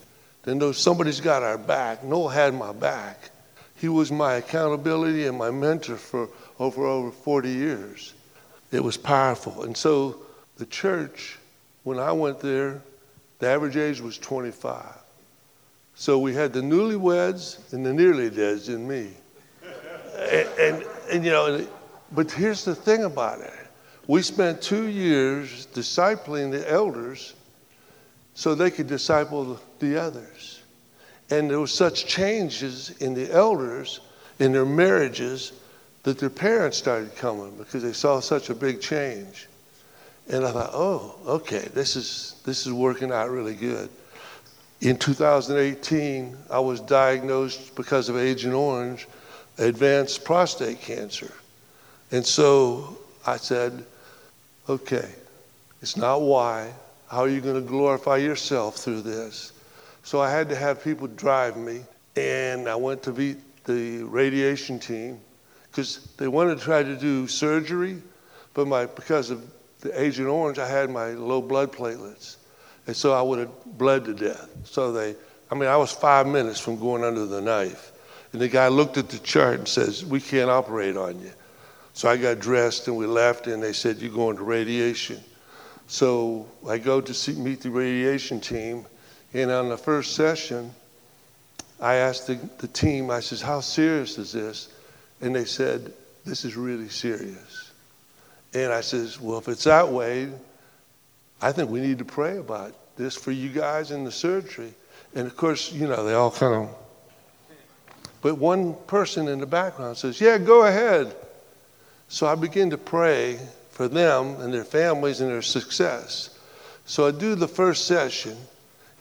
To 0.50 0.56
know 0.56 0.72
somebody's 0.72 1.20
got 1.20 1.44
our 1.44 1.56
back. 1.56 2.02
Noel 2.02 2.28
had 2.28 2.54
my 2.54 2.72
back. 2.72 3.30
He 3.76 3.88
was 3.88 4.10
my 4.10 4.34
accountability 4.34 5.28
and 5.28 5.38
my 5.38 5.52
mentor 5.52 5.94
for 5.96 6.28
over 6.58 6.86
over 6.86 7.12
40 7.12 7.48
years. 7.48 8.14
It 8.72 8.82
was 8.82 8.96
powerful. 8.96 9.62
And 9.62 9.76
so 9.76 10.16
the 10.56 10.66
church, 10.66 11.38
when 11.84 12.00
I 12.00 12.10
went 12.10 12.40
there, 12.40 12.82
the 13.38 13.46
average 13.46 13.76
age 13.76 14.00
was 14.00 14.18
25. 14.18 14.84
So 15.94 16.18
we 16.18 16.34
had 16.34 16.52
the 16.52 16.62
newlyweds 16.62 17.72
and 17.72 17.86
the 17.86 17.92
nearly 17.92 18.28
deads 18.28 18.68
in 18.68 18.88
me. 18.88 19.12
and, 20.18 20.48
and, 20.58 20.84
and, 21.12 21.24
you 21.24 21.30
know, 21.30 21.64
but 22.10 22.28
here's 22.28 22.64
the 22.64 22.74
thing 22.74 23.04
about 23.04 23.38
it 23.38 23.52
we 24.08 24.20
spent 24.20 24.60
two 24.60 24.88
years 24.88 25.68
discipling 25.68 26.50
the 26.50 26.68
elders 26.68 27.34
so 28.34 28.56
they 28.56 28.72
could 28.72 28.88
disciple 28.88 29.60
the 29.80 30.00
others. 30.00 30.60
And 31.30 31.50
there 31.50 31.60
were 31.60 31.66
such 31.66 32.06
changes 32.06 32.90
in 33.00 33.14
the 33.14 33.32
elders, 33.32 34.00
in 34.38 34.52
their 34.52 34.66
marriages, 34.66 35.52
that 36.02 36.18
their 36.18 36.30
parents 36.30 36.78
started 36.78 37.14
coming 37.16 37.54
because 37.56 37.82
they 37.82 37.92
saw 37.92 38.20
such 38.20 38.50
a 38.50 38.54
big 38.54 38.80
change. 38.80 39.48
And 40.28 40.44
I 40.44 40.52
thought, 40.52 40.70
oh, 40.72 41.16
okay, 41.26 41.68
this 41.74 41.96
is, 41.96 42.40
this 42.44 42.66
is 42.66 42.72
working 42.72 43.12
out 43.12 43.30
really 43.30 43.54
good. 43.54 43.90
In 44.80 44.96
2018, 44.96 46.36
I 46.50 46.58
was 46.58 46.80
diagnosed 46.80 47.74
because 47.76 48.08
of 48.08 48.16
Agent 48.16 48.54
Orange, 48.54 49.08
advanced 49.58 50.24
prostate 50.24 50.80
cancer. 50.80 51.32
And 52.12 52.24
so 52.24 52.96
I 53.26 53.36
said, 53.36 53.84
okay, 54.68 55.10
it's 55.82 55.96
not 55.96 56.22
why. 56.22 56.72
How 57.08 57.20
are 57.20 57.28
you 57.28 57.40
going 57.40 57.56
to 57.62 57.68
glorify 57.68 58.16
yourself 58.16 58.76
through 58.76 59.02
this? 59.02 59.52
So 60.02 60.20
I 60.20 60.30
had 60.30 60.48
to 60.48 60.56
have 60.56 60.82
people 60.82 61.06
drive 61.08 61.56
me, 61.56 61.82
and 62.16 62.68
I 62.68 62.74
went 62.74 63.02
to 63.04 63.12
meet 63.12 63.38
the 63.64 64.02
radiation 64.04 64.78
team 64.78 65.20
because 65.70 66.08
they 66.16 66.28
wanted 66.28 66.58
to 66.58 66.64
try 66.64 66.82
to 66.82 66.96
do 66.96 67.26
surgery, 67.26 68.02
but 68.54 68.66
my 68.66 68.86
because 68.86 69.30
of 69.30 69.44
the 69.80 70.00
Agent 70.00 70.28
Orange, 70.28 70.58
I 70.58 70.68
had 70.68 70.90
my 70.90 71.10
low 71.10 71.40
blood 71.40 71.72
platelets, 71.72 72.36
and 72.86 72.96
so 72.96 73.12
I 73.12 73.22
would 73.22 73.38
have 73.38 73.50
bled 73.78 74.04
to 74.06 74.14
death. 74.14 74.48
So 74.64 74.92
they, 74.92 75.14
I 75.50 75.54
mean, 75.54 75.68
I 75.68 75.76
was 75.76 75.92
five 75.92 76.26
minutes 76.26 76.58
from 76.60 76.78
going 76.78 77.04
under 77.04 77.26
the 77.26 77.40
knife, 77.40 77.92
and 78.32 78.40
the 78.40 78.48
guy 78.48 78.68
looked 78.68 78.96
at 78.96 79.08
the 79.08 79.18
chart 79.18 79.58
and 79.58 79.68
says, 79.68 80.04
"We 80.04 80.20
can't 80.20 80.50
operate 80.50 80.96
on 80.96 81.20
you." 81.20 81.32
So 81.92 82.08
I 82.08 82.16
got 82.16 82.38
dressed 82.38 82.88
and 82.88 82.96
we 82.96 83.06
left, 83.06 83.46
and 83.46 83.62
they 83.62 83.72
said, 83.72 83.98
You're 83.98 84.12
going 84.12 84.36
to 84.36 84.42
radiation. 84.42 85.20
So 85.86 86.48
I 86.68 86.78
go 86.78 87.00
to 87.00 87.12
see, 87.12 87.32
meet 87.32 87.60
the 87.60 87.70
radiation 87.70 88.40
team, 88.40 88.86
and 89.32 89.50
on 89.50 89.68
the 89.68 89.76
first 89.76 90.14
session, 90.14 90.72
I 91.80 91.96
asked 91.96 92.26
the, 92.26 92.34
the 92.58 92.68
team, 92.68 93.10
I 93.10 93.20
says, 93.20 93.40
How 93.40 93.60
serious 93.60 94.18
is 94.18 94.32
this? 94.32 94.68
And 95.20 95.34
they 95.34 95.44
said, 95.44 95.92
this 96.24 96.44
is 96.44 96.56
really 96.56 96.88
serious. 96.88 97.72
And 98.54 98.72
I 98.72 98.80
says, 98.80 99.20
well, 99.20 99.38
if 99.38 99.48
it's 99.48 99.64
that 99.64 99.88
way, 99.88 100.30
I 101.40 101.52
think 101.52 101.70
we 101.70 101.80
need 101.80 101.98
to 101.98 102.04
pray 102.04 102.38
about 102.38 102.74
this 102.96 103.16
for 103.16 103.30
you 103.30 103.48
guys 103.48 103.90
in 103.90 104.04
the 104.04 104.12
surgery. 104.12 104.74
And 105.14 105.26
of 105.26 105.36
course, 105.36 105.72
you 105.72 105.86
know, 105.86 106.04
they 106.04 106.14
all 106.14 106.30
kind 106.30 106.54
of, 106.54 106.76
but 108.22 108.36
one 108.36 108.74
person 108.86 109.28
in 109.28 109.40
the 109.40 109.46
background 109.46 109.96
says, 109.96 110.20
yeah, 110.20 110.36
go 110.36 110.66
ahead. 110.66 111.14
So 112.08 112.26
I 112.26 112.34
begin 112.34 112.70
to 112.70 112.78
pray 112.78 113.38
for 113.70 113.88
them 113.88 114.40
and 114.40 114.52
their 114.52 114.64
families 114.64 115.20
and 115.20 115.30
their 115.30 115.42
success. 115.42 116.36
So 116.84 117.06
I 117.06 117.12
do 117.12 117.34
the 117.34 117.48
first 117.48 117.86
session, 117.86 118.36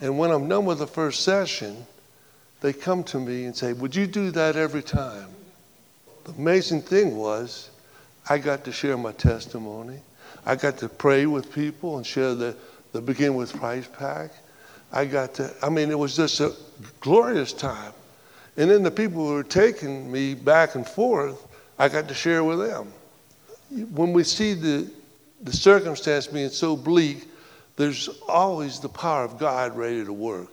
and 0.02 0.18
when 0.18 0.32
I'm 0.32 0.48
done 0.48 0.66
with 0.66 0.80
the 0.80 0.88
first 0.88 1.24
session, 1.24 1.86
they 2.62 2.74
come 2.74 3.04
to 3.06 3.20
me 3.20 3.46
and 3.46 3.56
say, 3.56 3.74
Would 3.74 3.96
you 3.96 4.08
do 4.08 4.32
that 4.32 4.56
every 4.56 4.84
time? 4.84 5.28
The 6.26 6.32
amazing 6.32 6.82
thing 6.82 7.16
was, 7.16 7.70
I 8.30 8.38
got 8.38 8.64
to 8.66 8.72
share 8.72 8.98
my 8.98 9.12
testimony. 9.14 10.02
I 10.46 10.56
got 10.56 10.78
to 10.80 10.90
pray 10.90 11.26
with 11.26 11.52
people 11.54 11.98
and 11.98 12.06
share 12.06 12.36
the, 12.36 12.56
the 12.92 13.02
Begin 13.02 13.36
with 13.36 13.54
Christ 13.54 13.92
pack. 13.94 14.32
I 14.92 15.06
got 15.06 15.34
to, 15.36 15.54
I 15.62 15.70
mean, 15.70 15.92
it 15.92 16.00
was 16.00 16.16
just 16.16 16.40
a 16.40 16.54
glorious 17.00 17.54
time. 17.54 17.94
And 18.58 18.70
then 18.70 18.84
the 18.84 18.92
people 18.92 19.28
who 19.28 19.34
were 19.34 19.44
taking 19.44 20.12
me 20.12 20.34
back 20.34 20.76
and 20.76 20.86
forth, 20.86 21.48
I 21.78 21.90
got 21.90 22.08
to 22.08 22.14
share 22.14 22.44
with 22.44 22.60
them. 22.60 22.92
When 23.94 24.12
we 24.14 24.24
see 24.24 24.54
the, 24.54 24.90
the 25.42 25.54
circumstance 25.54 26.28
being 26.28 26.50
so 26.50 26.76
bleak, 26.76 27.29
there's 27.80 28.10
always 28.28 28.82
the 28.82 28.90
power 28.90 29.24
of 29.24 29.40
God 29.40 29.78
ready 29.78 30.04
to 30.04 30.12
work. 30.12 30.52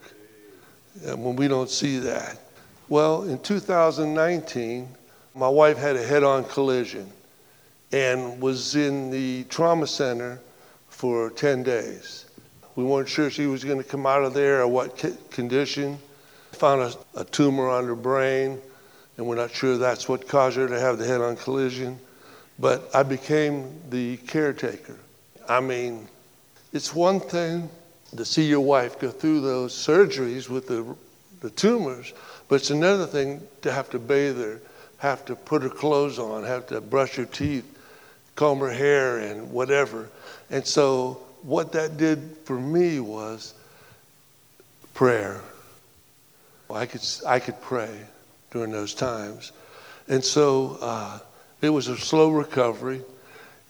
And 1.03 1.25
when 1.25 1.35
we 1.35 1.49
don't 1.49 1.69
see 1.69 1.99
that. 1.99 2.39
Well, 2.87 3.23
in 3.23 3.39
2019, 3.39 4.87
my 5.35 5.49
wife 5.49 5.77
had 5.77 5.97
a 5.97 6.03
head 6.03 6.23
on 6.23 6.45
collision 6.45 7.11
and 7.91 8.39
was 8.39 8.77
in 8.77 9.11
the 9.11 9.43
trauma 9.49 9.87
center 9.87 10.39
for 10.87 11.29
10 11.31 11.63
days. 11.63 12.27
We 12.77 12.85
weren't 12.85 13.09
sure 13.09 13.29
she 13.29 13.45
was 13.45 13.61
going 13.65 13.79
to 13.79 13.83
come 13.83 14.05
out 14.05 14.23
of 14.23 14.33
there 14.33 14.61
or 14.61 14.67
what 14.69 15.03
condition. 15.29 15.99
Found 16.53 16.81
a, 16.81 17.19
a 17.19 17.25
tumor 17.25 17.67
on 17.67 17.83
her 17.87 17.95
brain, 17.95 18.57
and 19.17 19.27
we're 19.27 19.35
not 19.35 19.51
sure 19.51 19.77
that's 19.77 20.07
what 20.07 20.29
caused 20.29 20.55
her 20.55 20.69
to 20.69 20.79
have 20.79 20.97
the 20.97 21.05
head 21.05 21.19
on 21.19 21.35
collision. 21.35 21.99
But 22.57 22.89
I 22.95 23.03
became 23.03 23.81
the 23.89 24.15
caretaker. 24.15 24.97
I 25.49 25.59
mean, 25.59 26.07
it's 26.73 26.93
one 26.93 27.19
thing 27.19 27.69
to 28.15 28.25
see 28.25 28.45
your 28.45 28.61
wife 28.61 28.99
go 28.99 29.09
through 29.09 29.41
those 29.41 29.73
surgeries 29.73 30.49
with 30.49 30.67
the, 30.67 30.95
the 31.41 31.49
tumors, 31.51 32.13
but 32.47 32.55
it's 32.55 32.69
another 32.69 33.05
thing 33.05 33.41
to 33.61 33.71
have 33.71 33.89
to 33.89 33.99
bathe 33.99 34.37
her, 34.37 34.61
have 34.97 35.25
to 35.25 35.35
put 35.35 35.61
her 35.63 35.69
clothes 35.69 36.19
on, 36.19 36.43
have 36.43 36.67
to 36.67 36.81
brush 36.81 37.15
her 37.15 37.25
teeth, 37.25 37.65
comb 38.35 38.59
her 38.59 38.71
hair, 38.71 39.17
and 39.19 39.51
whatever. 39.51 40.09
And 40.49 40.65
so 40.65 41.21
what 41.43 41.71
that 41.73 41.97
did 41.97 42.37
for 42.45 42.59
me 42.59 42.99
was 42.99 43.53
prayer. 44.93 45.41
I 46.69 46.85
could, 46.85 47.01
I 47.25 47.39
could 47.39 47.61
pray 47.61 47.99
during 48.51 48.71
those 48.71 48.93
times. 48.93 49.51
And 50.07 50.23
so 50.23 50.77
uh, 50.81 51.19
it 51.61 51.69
was 51.69 51.87
a 51.87 51.97
slow 51.97 52.29
recovery, 52.31 53.01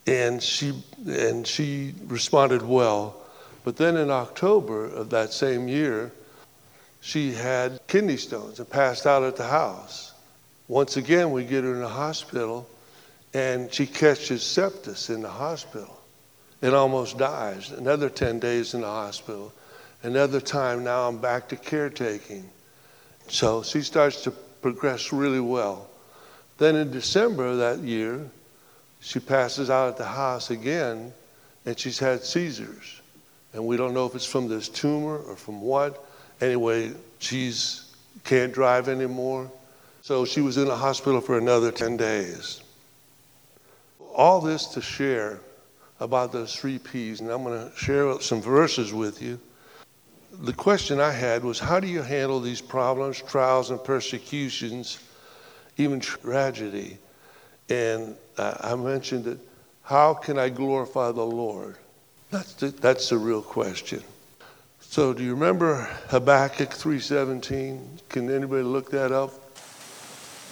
and 0.08 0.42
she, 0.42 0.74
and 1.06 1.46
she 1.46 1.94
responded 2.08 2.62
well. 2.62 3.18
But 3.64 3.76
then 3.76 3.98
in 3.98 4.10
October 4.10 4.86
of 4.86 5.10
that 5.10 5.34
same 5.34 5.68
year, 5.68 6.12
she 7.02 7.34
had 7.34 7.86
kidney 7.88 8.18
stones 8.18 8.60
and 8.60 8.70
passed 8.70 9.06
out 9.06 9.24
at 9.24 9.36
the 9.36 9.48
house. 9.48 10.14
Once 10.68 10.98
again, 10.98 11.32
we 11.32 11.44
get 11.44 11.64
her 11.64 11.74
in 11.74 11.82
the 11.82 11.88
hospital, 11.88 12.68
and 13.34 13.72
she 13.74 13.86
catches 13.86 14.42
sepsis 14.42 15.14
in 15.14 15.22
the 15.22 15.30
hospital 15.30 15.98
and 16.62 16.74
almost 16.74 17.18
dies. 17.18 17.72
Another 17.72 18.10
10 18.10 18.40
days 18.40 18.74
in 18.74 18.82
the 18.82 18.88
hospital. 18.88 19.54
Another 20.04 20.40
time, 20.40 20.84
now 20.84 21.08
I'm 21.08 21.18
back 21.18 21.50
to 21.50 21.56
caretaking. 21.56 22.50
So 23.28 23.64
she 23.64 23.82
starts 23.82 24.24
to 24.24 24.32
progress 24.32 25.12
really 25.12 25.40
well. 25.40 25.90
Then 26.58 26.76
in 26.76 26.92
December 26.92 27.46
of 27.48 27.58
that 27.58 27.80
year, 27.80 28.30
she 29.00 29.20
passes 29.20 29.70
out 29.70 29.90
at 29.90 29.98
the 29.98 30.06
house 30.06 30.50
again, 30.50 31.14
and 31.66 31.78
she's 31.78 32.00
had 32.00 32.24
seizures. 32.24 33.02
And 33.54 33.66
we 33.66 33.78
don't 33.78 33.94
know 33.94 34.06
if 34.06 34.16
it's 34.16 34.26
from 34.26 34.48
this 34.48 34.70
tumor 34.70 35.18
or 35.18 35.36
from 35.36 35.62
what. 35.62 36.06
Anyway, 36.42 36.94
she's 37.20 37.88
can't 38.24 38.54
drive 38.54 38.90
anymore. 38.90 39.50
So 40.02 40.26
she 40.26 40.42
was 40.42 40.58
in 40.58 40.66
the 40.66 40.76
hospital 40.76 41.22
for 41.22 41.38
another 41.38 41.72
10 41.72 41.98
days. 41.98 42.62
All 44.16 44.42
this 44.42 44.66
to 44.68 44.82
share 44.82 45.40
about 46.00 46.32
those 46.32 46.56
three 46.56 46.78
P's, 46.78 47.22
and 47.22 47.30
I'm 47.30 47.44
going 47.44 47.70
to 47.70 47.76
share 47.78 48.20
some 48.22 48.42
verses 48.42 48.94
with 48.94 49.22
you. 49.22 49.40
The 50.42 50.54
question 50.54 51.00
I 51.00 51.12
had 51.12 51.44
was 51.44 51.60
how 51.60 51.80
do 51.80 51.88
you 51.88 52.02
handle 52.02 52.40
these 52.40 52.62
problems, 52.62 53.22
trials, 53.22 53.72
and 53.72 53.84
persecutions, 53.84 55.00
even 55.78 56.00
tragedy? 56.00 57.00
And 57.70 58.16
I 58.38 58.76
mentioned 58.76 59.26
that 59.26 59.40
how 59.84 60.14
can 60.14 60.38
I 60.38 60.50
glorify 60.50 61.12
the 61.12 61.24
Lord? 61.24 61.76
That's 62.32 62.54
the, 62.54 62.68
that's 62.68 63.10
the 63.10 63.18
real 63.18 63.42
question. 63.42 64.04
So 64.82 65.14
do 65.14 65.24
you 65.24 65.34
remember 65.34 65.90
Habakkuk 66.08 66.70
3:17? 66.70 67.80
Can 68.10 68.30
anybody 68.30 68.64
look 68.64 68.92
that 68.92 69.12
up? 69.12 69.32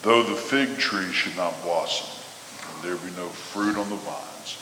Though 0.03 0.23
the 0.23 0.35
fig 0.35 0.77
tree 0.77 1.11
should 1.11 1.35
not 1.35 1.53
blossom, 1.63 2.07
and 2.69 2.83
there 2.83 2.95
be 2.97 3.15
no 3.17 3.27
fruit 3.27 3.75
on 3.75 3.89
the 3.89 3.95
vines, 3.95 4.57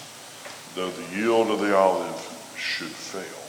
though 0.76 0.90
the 0.90 1.16
yield 1.16 1.52
of 1.52 1.60
the 1.60 1.76
olive 1.76 2.16
should 2.58 2.88
fail, 2.88 3.44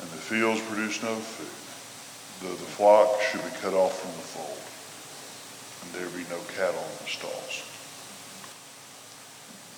and 0.00 0.10
the 0.10 0.22
fields 0.22 0.60
produce 0.62 1.02
no 1.02 1.14
food, 1.14 2.48
though 2.48 2.54
the 2.54 2.70
flock 2.70 3.20
should 3.20 3.44
be 3.44 3.50
cut 3.60 3.74
off 3.74 4.00
from 4.00 4.10
the 4.12 4.26
fold, 4.26 4.58
and 5.82 5.92
there 5.92 6.08
be 6.16 6.24
no 6.30 6.40
cattle 6.56 6.80
in 6.80 7.04
the 7.04 7.10
stalls. 7.10 7.75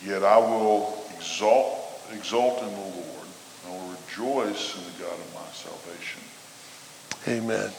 Yet 0.05 0.23
I 0.23 0.39
will 0.39 0.97
exalt, 1.17 2.01
exalt 2.13 2.63
in 2.63 2.71
the 2.71 2.81
Lord, 2.81 3.29
I 3.67 3.71
will 3.71 3.97
rejoice 4.07 4.77
in 4.77 4.85
the 4.85 5.05
God 5.05 5.19
of 5.19 5.35
my 5.35 5.41
salvation. 5.53 6.23
Amen. 7.27 7.71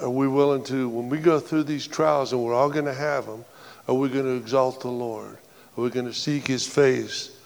Are 0.00 0.10
we 0.10 0.28
willing 0.28 0.62
to, 0.64 0.88
when 0.88 1.08
we 1.08 1.18
go 1.18 1.40
through 1.40 1.64
these 1.64 1.86
trials, 1.86 2.32
and 2.32 2.42
we're 2.42 2.54
all 2.54 2.70
going 2.70 2.84
to 2.84 2.94
have 2.94 3.26
them, 3.26 3.44
are 3.88 3.94
we 3.94 4.08
going 4.08 4.24
to 4.24 4.36
exalt 4.36 4.80
the 4.80 4.88
Lord? 4.88 5.36
Are 5.76 5.82
we 5.82 5.90
going 5.90 6.06
to 6.06 6.14
seek 6.14 6.46
his 6.46 6.66
face? 6.66 7.36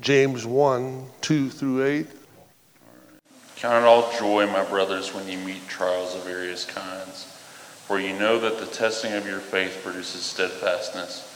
James 0.00 0.46
1 0.46 1.06
2 1.20 1.50
through 1.50 1.84
8. 1.84 2.06
Count 3.56 3.84
it 3.84 3.86
all 3.86 4.12
joy, 4.18 4.46
my 4.46 4.64
brothers, 4.64 5.14
when 5.14 5.26
you 5.28 5.38
meet 5.38 5.66
trials 5.66 6.14
of 6.14 6.24
various 6.24 6.64
kinds, 6.66 7.24
for 7.86 7.98
you 7.98 8.12
know 8.18 8.38
that 8.38 8.58
the 8.58 8.66
testing 8.66 9.12
of 9.14 9.26
your 9.26 9.40
faith 9.40 9.80
produces 9.82 10.22
steadfastness. 10.22 11.35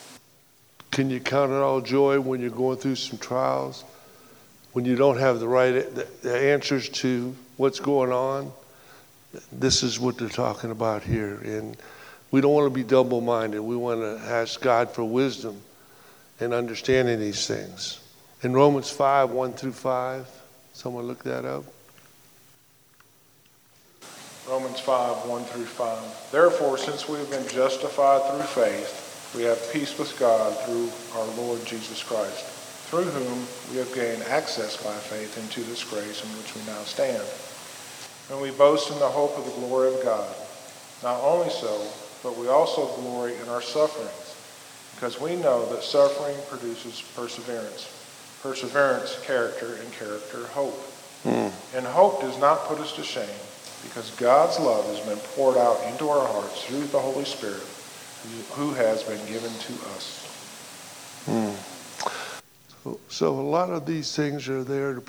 Can 0.91 1.09
you 1.09 1.21
count 1.21 1.51
it 1.51 1.55
all 1.55 1.79
joy 1.79 2.19
when 2.19 2.41
you're 2.41 2.49
going 2.49 2.77
through 2.77 2.95
some 2.95 3.17
trials? 3.17 3.83
When 4.73 4.83
you 4.83 4.95
don't 4.95 5.17
have 5.17 5.39
the 5.39 5.47
right 5.47 5.71
the 6.21 6.37
answers 6.37 6.89
to 6.89 7.35
what's 7.57 7.79
going 7.79 8.11
on? 8.11 8.51
This 9.51 9.83
is 9.83 9.99
what 9.99 10.17
they're 10.17 10.27
talking 10.27 10.69
about 10.69 11.03
here. 11.03 11.35
And 11.35 11.77
we 12.29 12.41
don't 12.41 12.53
want 12.53 12.65
to 12.65 12.75
be 12.75 12.83
double 12.83 13.21
minded. 13.21 13.61
We 13.61 13.77
want 13.77 14.01
to 14.01 14.19
ask 14.25 14.59
God 14.59 14.91
for 14.91 15.05
wisdom 15.05 15.61
and 16.41 16.53
understanding 16.53 17.19
these 17.19 17.47
things. 17.47 17.99
In 18.43 18.53
Romans 18.53 18.89
5 18.89 19.31
1 19.31 19.53
through 19.53 19.73
5, 19.73 20.27
someone 20.73 21.05
look 21.05 21.23
that 21.23 21.45
up. 21.45 21.63
Romans 24.49 24.79
5 24.81 25.25
1 25.25 25.43
through 25.45 25.65
5. 25.65 26.31
Therefore, 26.31 26.77
since 26.77 27.07
we 27.07 27.17
have 27.19 27.29
been 27.29 27.47
justified 27.47 28.29
through 28.29 28.63
faith, 28.63 29.10
we 29.35 29.43
have 29.43 29.71
peace 29.71 29.97
with 29.97 30.17
God 30.19 30.57
through 30.65 30.91
our 31.15 31.27
Lord 31.37 31.65
Jesus 31.65 32.03
Christ, 32.03 32.45
through 32.89 33.05
whom 33.05 33.47
we 33.71 33.77
have 33.77 33.93
gained 33.95 34.23
access 34.23 34.75
by 34.83 34.93
faith 34.93 35.37
into 35.37 35.61
this 35.69 35.83
grace 35.83 36.23
in 36.23 36.29
which 36.37 36.53
we 36.53 36.61
now 36.67 36.83
stand. 36.83 37.23
And 38.29 38.41
we 38.41 38.51
boast 38.51 38.91
in 38.91 38.99
the 38.99 39.07
hope 39.07 39.37
of 39.37 39.45
the 39.45 39.51
glory 39.61 39.93
of 39.93 40.03
God. 40.03 40.35
Not 41.01 41.21
only 41.23 41.49
so, 41.49 41.87
but 42.23 42.37
we 42.37 42.49
also 42.49 42.87
glory 43.01 43.35
in 43.41 43.47
our 43.47 43.61
sufferings 43.61 44.35
because 44.95 45.19
we 45.19 45.35
know 45.37 45.65
that 45.73 45.83
suffering 45.83 46.35
produces 46.49 47.01
perseverance. 47.15 47.87
Perseverance, 48.43 49.17
character, 49.23 49.75
and 49.75 49.93
character, 49.93 50.45
hope. 50.47 50.77
Mm. 51.23 51.51
And 51.75 51.85
hope 51.85 52.21
does 52.21 52.37
not 52.39 52.65
put 52.65 52.79
us 52.79 52.93
to 52.93 53.03
shame 53.03 53.39
because 53.83 54.11
God's 54.11 54.59
love 54.59 54.85
has 54.87 54.99
been 55.07 55.17
poured 55.35 55.57
out 55.57 55.81
into 55.85 56.09
our 56.09 56.27
hearts 56.27 56.65
through 56.65 56.83
the 56.85 56.99
Holy 56.99 57.25
Spirit 57.25 57.63
who 58.51 58.73
has 58.73 59.03
been 59.03 59.23
given 59.27 59.51
to 59.51 59.73
us. 59.95 60.27
So, 62.83 62.99
so, 63.09 63.39
a 63.39 63.41
lot 63.41 63.69
of 63.69 63.85
these 63.85 64.15
things 64.15 64.49
are 64.49 64.63
there 64.63 64.95
to, 64.95 65.03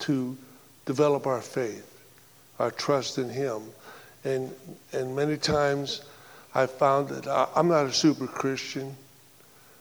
to 0.00 0.36
develop 0.84 1.26
our 1.26 1.40
faith, 1.40 2.04
our 2.58 2.70
trust 2.70 3.18
in 3.18 3.28
Him. 3.28 3.62
And, 4.24 4.52
and 4.92 5.14
many 5.14 5.36
times 5.36 6.02
I've 6.54 6.70
found 6.70 7.08
that 7.08 7.26
I, 7.26 7.48
I'm 7.56 7.68
not 7.68 7.86
a 7.86 7.92
super 7.92 8.26
Christian. 8.26 8.96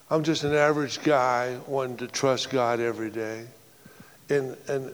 I'm 0.10 0.24
just 0.24 0.44
an 0.44 0.54
average 0.54 1.02
guy 1.04 1.58
wanting 1.68 1.98
to 1.98 2.08
trust 2.08 2.50
God 2.50 2.80
every 2.80 3.10
day. 3.10 3.46
And, 4.30 4.58
and 4.68 4.94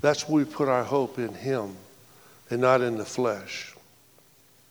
that's 0.00 0.28
where 0.28 0.44
we 0.44 0.50
put 0.50 0.68
our 0.68 0.84
hope 0.84 1.18
in 1.18 1.32
Him 1.34 1.76
and 2.50 2.60
not 2.60 2.80
in 2.80 2.96
the 2.96 3.04
flesh. 3.04 3.74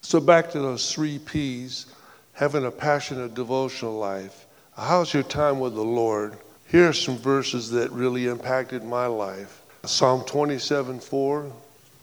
So, 0.10 0.20
back 0.20 0.50
to 0.54 0.60
those 0.60 0.92
three 0.92 1.20
P's 1.20 1.86
having 2.34 2.66
a 2.66 2.72
passionate 2.72 3.36
devotional 3.36 3.94
life. 3.94 4.48
How's 4.76 5.14
your 5.14 5.22
time 5.22 5.60
with 5.60 5.76
the 5.76 5.84
Lord? 5.84 6.36
Here 6.68 6.90
are 6.90 6.94
some 6.94 7.20
verses 7.20 7.70
that 7.70 7.92
really 7.92 8.26
impacted 8.26 8.84
my 8.84 9.06
life 9.06 9.62
Psalm 9.86 10.26
27 10.26 11.00
4. 11.00 11.52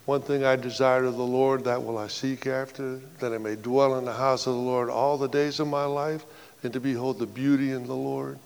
One 0.05 0.23
thing 0.23 0.45
I 0.45 0.55
desire 0.55 1.03
of 1.03 1.16
the 1.16 1.25
Lord, 1.25 1.64
that 1.64 1.83
will 1.83 1.99
I 1.99 2.07
seek 2.07 2.47
after, 2.47 3.01
that 3.19 3.33
I 3.33 3.38
may 3.38 3.57
dwell 3.57 3.99
in 3.99 4.05
the 4.05 4.14
house 4.14 4.47
of 4.47 4.55
the 4.55 4.61
Lord 4.61 4.88
all 4.88 5.19
the 5.19 5.27
days 5.27 5.59
of 5.59 5.66
my 5.66 5.85
life, 5.85 6.25
and 6.62 6.73
to 6.75 6.79
behold 6.79 7.19
the 7.19 7.27
beauty 7.27 7.73
in 7.73 7.88
the 7.88 7.97
Lord. 7.97 8.38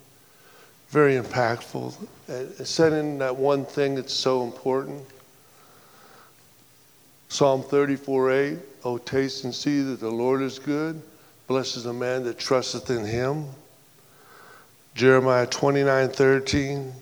Very 0.88 1.16
impactful. 1.18 1.92
Setting 2.64 3.18
that 3.18 3.36
one 3.36 3.66
thing 3.66 3.96
that's 3.96 4.14
so 4.14 4.42
important. 4.42 5.04
Psalm 7.30 7.62
34 7.62 8.32
8. 8.32 8.58
Oh, 8.84 8.98
taste 8.98 9.44
and 9.44 9.54
see 9.54 9.80
that 9.82 10.00
the 10.00 10.10
Lord 10.10 10.42
is 10.42 10.58
good. 10.58 11.00
Blessed 11.46 11.78
is 11.78 11.84
the 11.84 11.92
man 11.92 12.24
that 12.24 12.38
trusteth 12.38 12.90
in 12.90 13.04
him. 13.04 13.46
Jeremiah 14.94 15.46
29 15.46 16.08
13. 16.08 16.92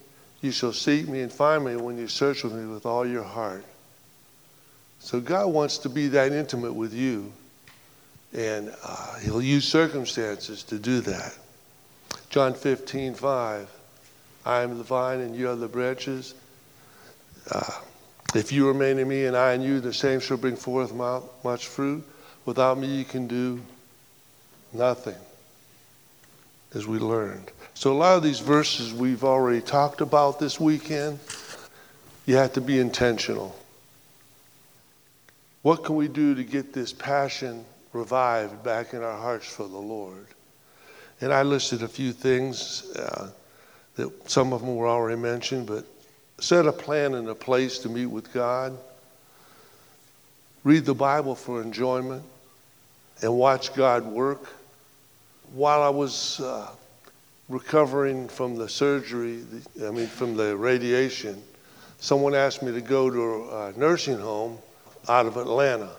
You 0.43 0.53
shall 0.53 0.73
seek 0.73 1.09
me 1.09 1.23
and 1.23 1.33
find 1.33 1.65
me 1.65 1.77
when 1.77 1.99
you 1.99 2.07
search 2.07 2.45
with 2.45 2.53
me 2.53 2.67
with 2.73 2.85
all 2.87 3.07
your 3.07 3.25
heart. 3.25 3.65
So 5.01 5.19
God 5.19 5.47
wants 5.47 5.79
to 5.79 5.89
be 5.89 6.09
that 6.09 6.33
intimate 6.33 6.75
with 6.75 6.93
you, 6.93 7.33
and 8.33 8.73
uh, 8.85 9.19
He'll 9.21 9.43
use 9.43 9.67
circumstances 9.67 10.63
to 10.65 10.79
do 10.79 11.01
that. 11.01 11.37
John 12.29 12.53
15, 12.53 13.15
5. 13.15 13.69
I 14.45 14.61
am 14.61 14.77
the 14.77 14.85
vine 14.85 15.21
and 15.21 15.35
you 15.35 15.49
are 15.49 15.57
the 15.57 15.69
branches. 15.69 16.35
Uh, 17.51 17.81
if 18.35 18.53
you 18.53 18.69
remain 18.69 18.99
in 18.99 19.09
me 19.09 19.25
and 19.25 19.37
I 19.37 19.55
in 19.55 19.63
you, 19.63 19.81
the 19.81 19.95
same 19.95 20.21
shall 20.21 20.37
bring 20.37 20.57
forth 20.57 20.93
much 20.93 21.67
fruit. 21.67 22.05
Without 22.45 22.79
me, 22.79 22.87
you 22.87 23.05
can 23.05 23.27
do 23.27 23.61
nothing, 24.73 25.17
as 26.75 26.87
we 26.87 26.99
learned. 26.99 27.51
So, 27.75 27.93
a 27.93 27.95
lot 27.95 28.17
of 28.17 28.23
these 28.23 28.41
verses 28.41 28.93
we've 28.93 29.25
already 29.25 29.61
talked 29.61 30.01
about 30.01 30.39
this 30.39 30.61
weekend. 30.61 31.21
You 32.27 32.37
have 32.37 32.53
to 32.55 32.61
be 32.61 32.79
intentional. 32.79 33.57
What 35.63 35.85
can 35.85 35.97
we 35.97 36.09
do 36.09 36.35
to 36.35 36.45
get 36.45 36.73
this 36.73 36.93
passion 36.93 37.65
revived 37.93 38.63
back 38.63 38.93
in 38.93 39.03
our 39.03 39.17
hearts 39.17 39.47
for 39.47 39.67
the 39.67 39.79
Lord? 39.79 40.27
And 41.21 41.33
I 41.33 41.43
listed 41.43 41.83
a 41.83 41.89
few 41.89 42.13
things 42.13 42.91
uh, 42.95 43.31
that 43.97 44.31
some 44.31 44.53
of 44.53 44.61
them 44.61 44.77
were 44.77 44.87
already 44.87 45.21
mentioned, 45.21 45.67
but 45.67 45.85
set 46.41 46.67
a 46.67 46.73
plan 46.73 47.15
and 47.15 47.29
a 47.29 47.35
place 47.35 47.79
to 47.81 47.89
meet 47.89 48.07
with 48.07 48.33
God, 48.33 48.77
read 50.65 50.85
the 50.85 50.95
Bible 50.95 51.35
for 51.35 51.63
enjoyment, 51.63 52.23
and 53.23 53.35
watch 53.35 53.75
God 53.75 54.05
work. 54.05 54.47
While 55.53 55.83
I 55.83 55.89
was 55.89 56.41
uh, 56.41 56.69
recovering 57.49 58.29
from 58.29 58.57
the 58.57 58.69
surgery, 58.69 59.43
I 59.85 59.91
mean, 59.91 60.07
from 60.07 60.37
the 60.37 60.57
radiation, 60.57 61.43
someone 61.99 62.35
asked 62.35 62.63
me 62.63 62.73
to 62.73 62.81
go 62.81 63.11
to 63.11 63.51
a 63.57 63.73
nursing 63.77 64.19
home 64.19 64.59
out 65.09 65.27
of 65.27 65.37
Atlanta. 65.37 65.91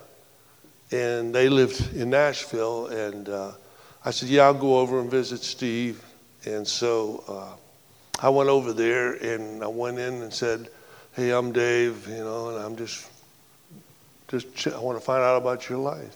And 0.92 1.34
they 1.34 1.50
lived 1.50 1.96
in 1.96 2.10
Nashville. 2.10 2.88
And 2.88 3.30
uh, 3.30 3.52
I 4.06 4.12
said, 4.12 4.30
Yeah, 4.30 4.44
I'll 4.44 4.54
go 4.54 4.80
over 4.80 5.00
and 5.00 5.10
visit 5.10 5.42
Steve. 5.42 6.04
And 6.46 6.68
so 6.68 7.24
uh, 7.28 7.56
I 8.22 8.30
went 8.30 8.50
over 8.50 8.74
there 8.74 9.14
and 9.14 9.64
I 9.64 9.68
went 9.68 9.98
in 9.98 10.22
and 10.22 10.34
said, 10.34 10.70
Hey, 11.14 11.32
I'm 11.32 11.52
Dave, 11.52 12.08
you 12.08 12.18
know, 12.18 12.50
and 12.50 12.64
I'm 12.64 12.76
just, 12.76 13.10
just, 14.28 14.68
I 14.68 14.80
want 14.80 15.00
to 15.00 15.04
find 15.04 15.24
out 15.24 15.38
about 15.38 15.70
your 15.70 15.80
life. 15.80 16.16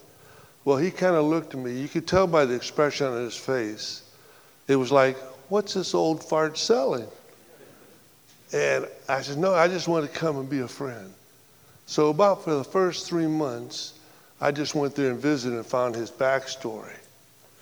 Well, 0.65 0.77
he 0.77 0.91
kind 0.91 1.15
of 1.15 1.25
looked 1.25 1.53
at 1.53 1.59
me. 1.59 1.73
You 1.73 1.87
could 1.87 2.07
tell 2.07 2.27
by 2.27 2.45
the 2.45 2.53
expression 2.53 3.07
on 3.07 3.23
his 3.23 3.35
face. 3.35 4.03
It 4.67 4.75
was 4.75 4.91
like, 4.91 5.17
What's 5.49 5.73
this 5.73 5.93
old 5.93 6.23
fart 6.23 6.57
selling? 6.57 7.07
And 8.53 8.87
I 9.09 9.21
said, 9.21 9.37
No, 9.37 9.53
I 9.53 9.67
just 9.67 9.87
want 9.87 10.05
to 10.05 10.17
come 10.17 10.37
and 10.37 10.49
be 10.49 10.59
a 10.59 10.67
friend. 10.67 11.13
So, 11.85 12.09
about 12.09 12.43
for 12.43 12.55
the 12.55 12.63
first 12.63 13.07
three 13.07 13.27
months, 13.27 13.93
I 14.39 14.51
just 14.51 14.75
went 14.75 14.95
there 14.95 15.09
and 15.09 15.19
visited 15.19 15.55
and 15.55 15.65
found 15.65 15.95
his 15.95 16.11
backstory. 16.11 16.95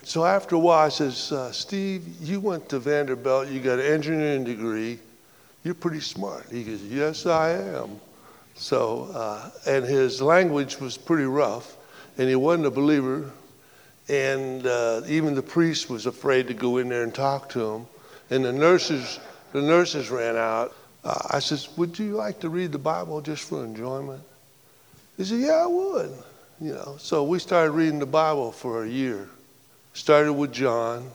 So, 0.03 0.25
after 0.25 0.55
a 0.55 0.59
while, 0.59 0.85
I 0.85 0.89
says, 0.89 1.31
uh, 1.31 1.51
Steve, 1.51 2.03
you 2.21 2.39
went 2.39 2.69
to 2.69 2.79
Vanderbilt, 2.79 3.49
you 3.49 3.59
got 3.59 3.79
an 3.79 3.85
engineering 3.85 4.43
degree, 4.43 4.97
you're 5.63 5.75
pretty 5.75 5.99
smart. 5.99 6.47
He 6.51 6.63
goes, 6.63 6.81
Yes, 6.83 7.25
I 7.25 7.51
am. 7.51 7.99
So, 8.55 9.09
uh, 9.13 9.49
and 9.67 9.85
his 9.85 10.21
language 10.21 10.79
was 10.79 10.97
pretty 10.97 11.25
rough, 11.25 11.77
and 12.17 12.27
he 12.27 12.35
wasn't 12.35 12.65
a 12.65 12.71
believer, 12.71 13.31
and 14.09 14.65
uh, 14.65 15.01
even 15.07 15.35
the 15.35 15.43
priest 15.43 15.89
was 15.89 16.05
afraid 16.05 16.47
to 16.47 16.53
go 16.53 16.77
in 16.77 16.89
there 16.89 17.03
and 17.03 17.13
talk 17.13 17.49
to 17.49 17.59
him. 17.59 17.87
And 18.29 18.43
the 18.43 18.51
nurses, 18.51 19.19
the 19.53 19.61
nurses 19.61 20.09
ran 20.09 20.35
out, 20.35 20.75
uh, 21.03 21.27
I 21.29 21.39
says, 21.39 21.69
Would 21.77 21.97
you 21.97 22.15
like 22.15 22.39
to 22.41 22.49
read 22.49 22.71
the 22.71 22.79
Bible 22.79 23.21
just 23.21 23.49
for 23.49 23.63
enjoyment? 23.63 24.21
He 25.17 25.23
said, 25.23 25.39
Yeah, 25.39 25.63
I 25.63 25.67
would. 25.67 26.11
You 26.59 26.73
know, 26.73 26.95
so 26.99 27.23
we 27.23 27.39
started 27.39 27.71
reading 27.71 27.99
the 27.99 28.05
Bible 28.05 28.51
for 28.51 28.83
a 28.83 28.87
year. 28.87 29.27
Started 29.93 30.33
with 30.33 30.51
John. 30.51 31.09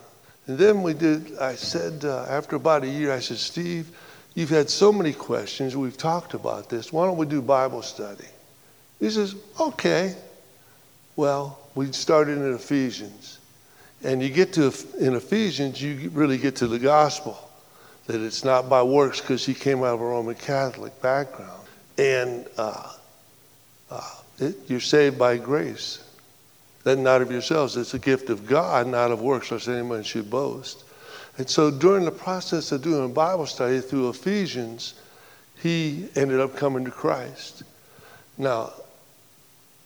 And 0.46 0.58
then 0.58 0.82
we 0.82 0.94
did, 0.94 1.36
I 1.38 1.54
said, 1.54 2.04
uh, 2.04 2.26
after 2.28 2.56
about 2.56 2.84
a 2.84 2.88
year, 2.88 3.12
I 3.12 3.20
said, 3.20 3.38
Steve, 3.38 3.90
you've 4.34 4.50
had 4.50 4.70
so 4.70 4.92
many 4.92 5.12
questions. 5.12 5.76
We've 5.76 5.96
talked 5.96 6.34
about 6.34 6.68
this. 6.68 6.92
Why 6.92 7.06
don't 7.06 7.16
we 7.16 7.26
do 7.26 7.42
Bible 7.42 7.82
study? 7.82 8.26
He 9.00 9.10
says, 9.10 9.34
Okay. 9.60 10.14
Well, 11.16 11.58
we 11.74 11.92
started 11.92 12.38
in 12.38 12.54
Ephesians. 12.54 13.38
And 14.04 14.22
you 14.22 14.28
get 14.28 14.52
to, 14.54 14.72
in 14.98 15.14
Ephesians, 15.14 15.80
you 15.82 16.10
really 16.10 16.36
get 16.36 16.56
to 16.56 16.66
the 16.66 16.78
gospel 16.78 17.38
that 18.06 18.20
it's 18.20 18.44
not 18.44 18.68
by 18.68 18.82
works 18.82 19.20
because 19.20 19.44
he 19.44 19.54
came 19.54 19.78
out 19.78 19.94
of 19.94 20.00
a 20.00 20.04
Roman 20.04 20.34
Catholic 20.34 21.00
background. 21.00 21.66
And 21.98 22.46
uh, 22.58 22.92
uh, 23.90 24.14
it, 24.38 24.56
you're 24.68 24.80
saved 24.80 25.18
by 25.18 25.38
grace. 25.38 26.02
That 26.87 27.01
not 27.01 27.20
of 27.20 27.33
yourselves. 27.33 27.77
It's 27.77 27.94
a 27.94 27.99
gift 27.99 28.31
of 28.31 28.46
God, 28.46 28.87
not 28.87 29.11
of 29.11 29.20
works, 29.20 29.51
lest 29.51 29.66
anyone 29.66 30.05
should 30.05 30.31
boast. 30.31 30.85
And 31.37 31.51
so 31.51 31.68
during 31.68 32.05
the 32.05 32.12
process 32.12 32.70
of 32.70 32.81
doing 32.81 33.05
a 33.05 33.09
Bible 33.09 33.46
study 33.46 33.81
through 33.81 34.09
Ephesians, 34.11 34.94
he 35.61 36.07
ended 36.14 36.38
up 36.38 36.55
coming 36.55 36.85
to 36.85 36.92
Christ. 36.92 37.64
Now, 38.38 38.72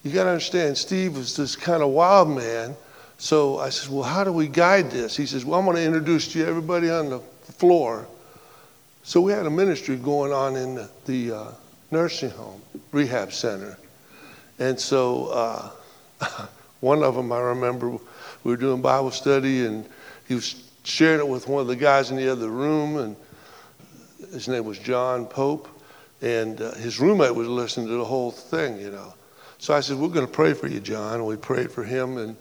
you 0.03 0.13
got 0.13 0.25
to 0.25 0.29
understand, 0.29 0.77
Steve 0.77 1.17
was 1.17 1.35
this 1.35 1.57
kind 1.57 1.83
of 1.83 1.89
wild 1.89 2.29
man. 2.29 2.77
So 3.17 3.59
I 3.61 3.71
said, 3.71 3.91
Well, 3.91 4.03
how 4.03 4.23
do 4.23 4.31
we 4.31 4.47
guide 4.47 4.91
this? 4.91 5.17
He 5.17 5.25
says, 5.25 5.43
Well, 5.43 5.59
I'm 5.59 5.65
going 5.65 5.79
to 5.79 5.83
introduce 5.83 6.31
to 6.35 6.41
you 6.41 6.45
everybody 6.45 6.91
on 6.91 7.09
the 7.09 7.21
floor. 7.21 8.07
So 9.05 9.23
we 9.23 9.33
had 9.33 9.47
a 9.47 9.51
ministry 9.51 9.97
going 9.97 10.35
on 10.35 10.55
in 10.55 10.75
the, 10.75 10.91
the 11.07 11.33
uh, 11.33 11.51
nursing 11.91 12.29
home, 12.29 12.61
rehab 12.93 13.33
center. 13.33 13.79
And 14.59 14.79
so 14.79 15.29
uh, 16.21 16.47
one 16.81 17.03
of 17.03 17.15
them, 17.15 17.31
I 17.33 17.41
remember, 17.41 17.91
we 17.91 18.01
were 18.45 18.57
doing 18.57 18.81
Bible 18.81 19.11
study 19.11 19.67
and 19.67 19.87
he 20.27 20.35
was 20.35 20.63
sharing 20.85 21.21
it 21.21 21.29
with 21.29 21.47
one 21.49 21.61
of 21.61 21.67
the 21.67 21.77
guys 21.77 22.11
in 22.11 22.17
the 22.17 22.29
other 22.29 22.49
room. 22.49 22.97
And 22.97 23.17
his 24.33 24.49
name 24.49 24.65
was 24.65 24.79
John 24.79 25.27
Pope. 25.27 25.69
And 26.23 26.61
uh, 26.61 26.75
his 26.75 27.01
roommate 27.01 27.35
was 27.35 27.49
listening 27.49 27.87
to 27.87 27.95
the 27.95 28.05
whole 28.05 28.31
thing, 28.31 28.79
you 28.79 28.91
know. 28.91 29.15
So 29.59 29.75
I 29.75 29.81
said, 29.81 29.97
We're 29.97 30.09
going 30.09 30.27
to 30.27 30.33
pray 30.33 30.53
for 30.53 30.67
you, 30.67 30.81
John. 30.81 31.15
And 31.15 31.27
we 31.27 31.37
prayed 31.37 31.71
for 31.71 31.83
him. 31.83 32.19
And 32.19 32.37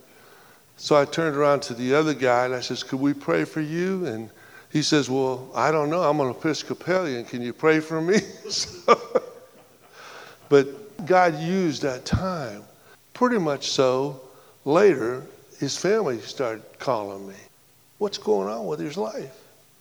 so 0.77 0.95
I 0.95 1.05
turned 1.05 1.35
around 1.35 1.61
to 1.63 1.73
the 1.73 1.93
other 1.93 2.13
guy 2.13 2.45
and 2.45 2.53
I 2.53 2.61
said, 2.61 2.85
Could 2.87 2.99
we 2.99 3.13
pray 3.13 3.45
for 3.45 3.61
you? 3.61 4.05
And 4.05 4.29
he 4.71 4.81
says, 4.81 5.09
Well, 5.09 5.49
I 5.55 5.71
don't 5.71 5.89
know. 5.89 6.01
I'm 6.01 6.19
an 6.19 6.29
Episcopalian. 6.29 7.25
Can 7.25 7.41
you 7.41 7.53
pray 7.53 7.79
for 7.79 8.01
me? 8.01 8.19
so, 8.49 8.97
but 10.49 11.05
God 11.05 11.39
used 11.39 11.81
that 11.81 12.05
time. 12.05 12.63
Pretty 13.13 13.37
much 13.37 13.67
so, 13.67 14.21
later, 14.69 15.23
his 15.59 15.75
family 15.75 16.19
started 16.19 16.63
calling 16.77 17.27
me. 17.27 17.35
what's 17.97 18.17
going 18.17 18.47
on 18.47 18.65
with 18.67 18.79
his 18.79 18.95
life? 18.95 19.35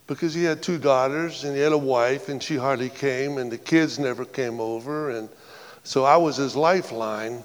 Because 0.08 0.34
he 0.34 0.42
had 0.42 0.62
two 0.62 0.78
daughters 0.78 1.44
and 1.44 1.54
he 1.54 1.62
had 1.62 1.72
a 1.72 1.78
wife 1.78 2.28
and 2.28 2.42
she 2.42 2.56
hardly 2.56 2.88
came 2.88 3.38
and 3.38 3.52
the 3.52 3.58
kids 3.58 3.98
never 3.98 4.24
came 4.24 4.60
over. 4.60 5.10
And 5.10 5.28
so 5.84 6.04
I 6.04 6.16
was 6.16 6.36
his 6.36 6.56
lifeline 6.56 7.44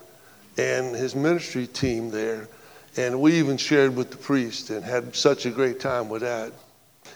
and 0.57 0.95
his 0.95 1.13
ministry 1.15 1.67
team 1.67 2.09
there. 2.09 2.47
And 2.95 3.19
we 3.19 3.33
even 3.33 3.57
shared 3.57 3.95
with 3.95 4.09
the 4.09 4.17
priest 4.17 4.69
and 4.69 4.83
had 4.83 5.15
such 5.15 5.45
a 5.45 5.51
great 5.51 5.79
time 5.79 6.09
with 6.09 6.21
that. 6.21 6.53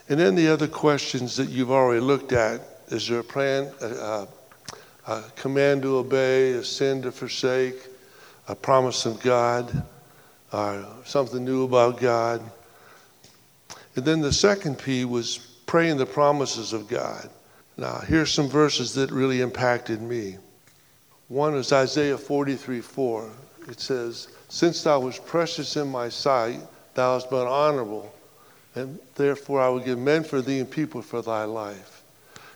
And 0.10 0.20
then 0.20 0.36
the 0.36 0.50
other 0.50 0.68
questions 0.68 1.38
that 1.38 1.50
you've 1.50 1.72
already 1.72 2.02
looked 2.02 2.34
at 2.34 2.62
is 2.90 3.08
there 3.08 3.20
a 3.20 3.24
plan, 3.24 3.72
a, 3.82 4.28
a 5.08 5.24
command 5.36 5.84
to 5.84 5.98
obey, 5.98 6.52
a 6.52 6.64
sin 6.64 7.02
to 7.04 7.12
forsake, 7.12 7.88
a 8.48 8.56
promise 8.56 9.06
of 9.06 9.20
God, 9.22 9.86
or 10.52 10.86
something 11.06 11.44
new 11.44 11.64
about 11.64 12.00
God? 12.00 12.42
And 13.96 14.06
then 14.06 14.22
the 14.22 14.34
second 14.34 14.78
P 14.78 15.06
was 15.06 15.38
praying 15.66 15.98
the 15.98 16.06
promises 16.06 16.74
of 16.74 16.88
God. 16.88 17.30
Now, 17.78 18.00
here's 18.00 18.32
some 18.32 18.48
verses 18.48 18.94
that 18.96 19.12
really 19.12 19.42
impacted 19.42 20.02
me. 20.02 20.38
One 21.28 21.56
is 21.56 21.74
Isaiah 21.74 22.18
43 22.18 22.82
4. 22.82 23.30
It 23.68 23.80
says, 23.80 24.30
Since 24.50 24.84
thou 24.84 25.02
wast 25.02 25.26
precious 25.26 25.76
in 25.76 25.90
my 25.90 26.10
sight, 26.10 26.60
thou 26.94 27.16
hast 27.16 27.30
been 27.30 27.48
honorable, 27.48 28.14
and 28.76 28.98
therefore 29.16 29.62
I 29.62 29.70
will 29.70 29.80
give 29.80 30.00
men 30.00 30.24
for 30.24 30.42
thee 30.42 30.60
and 30.60 30.70
people 30.70 31.02
for 31.02 31.22
thy 31.22 31.44
life. 31.44 32.04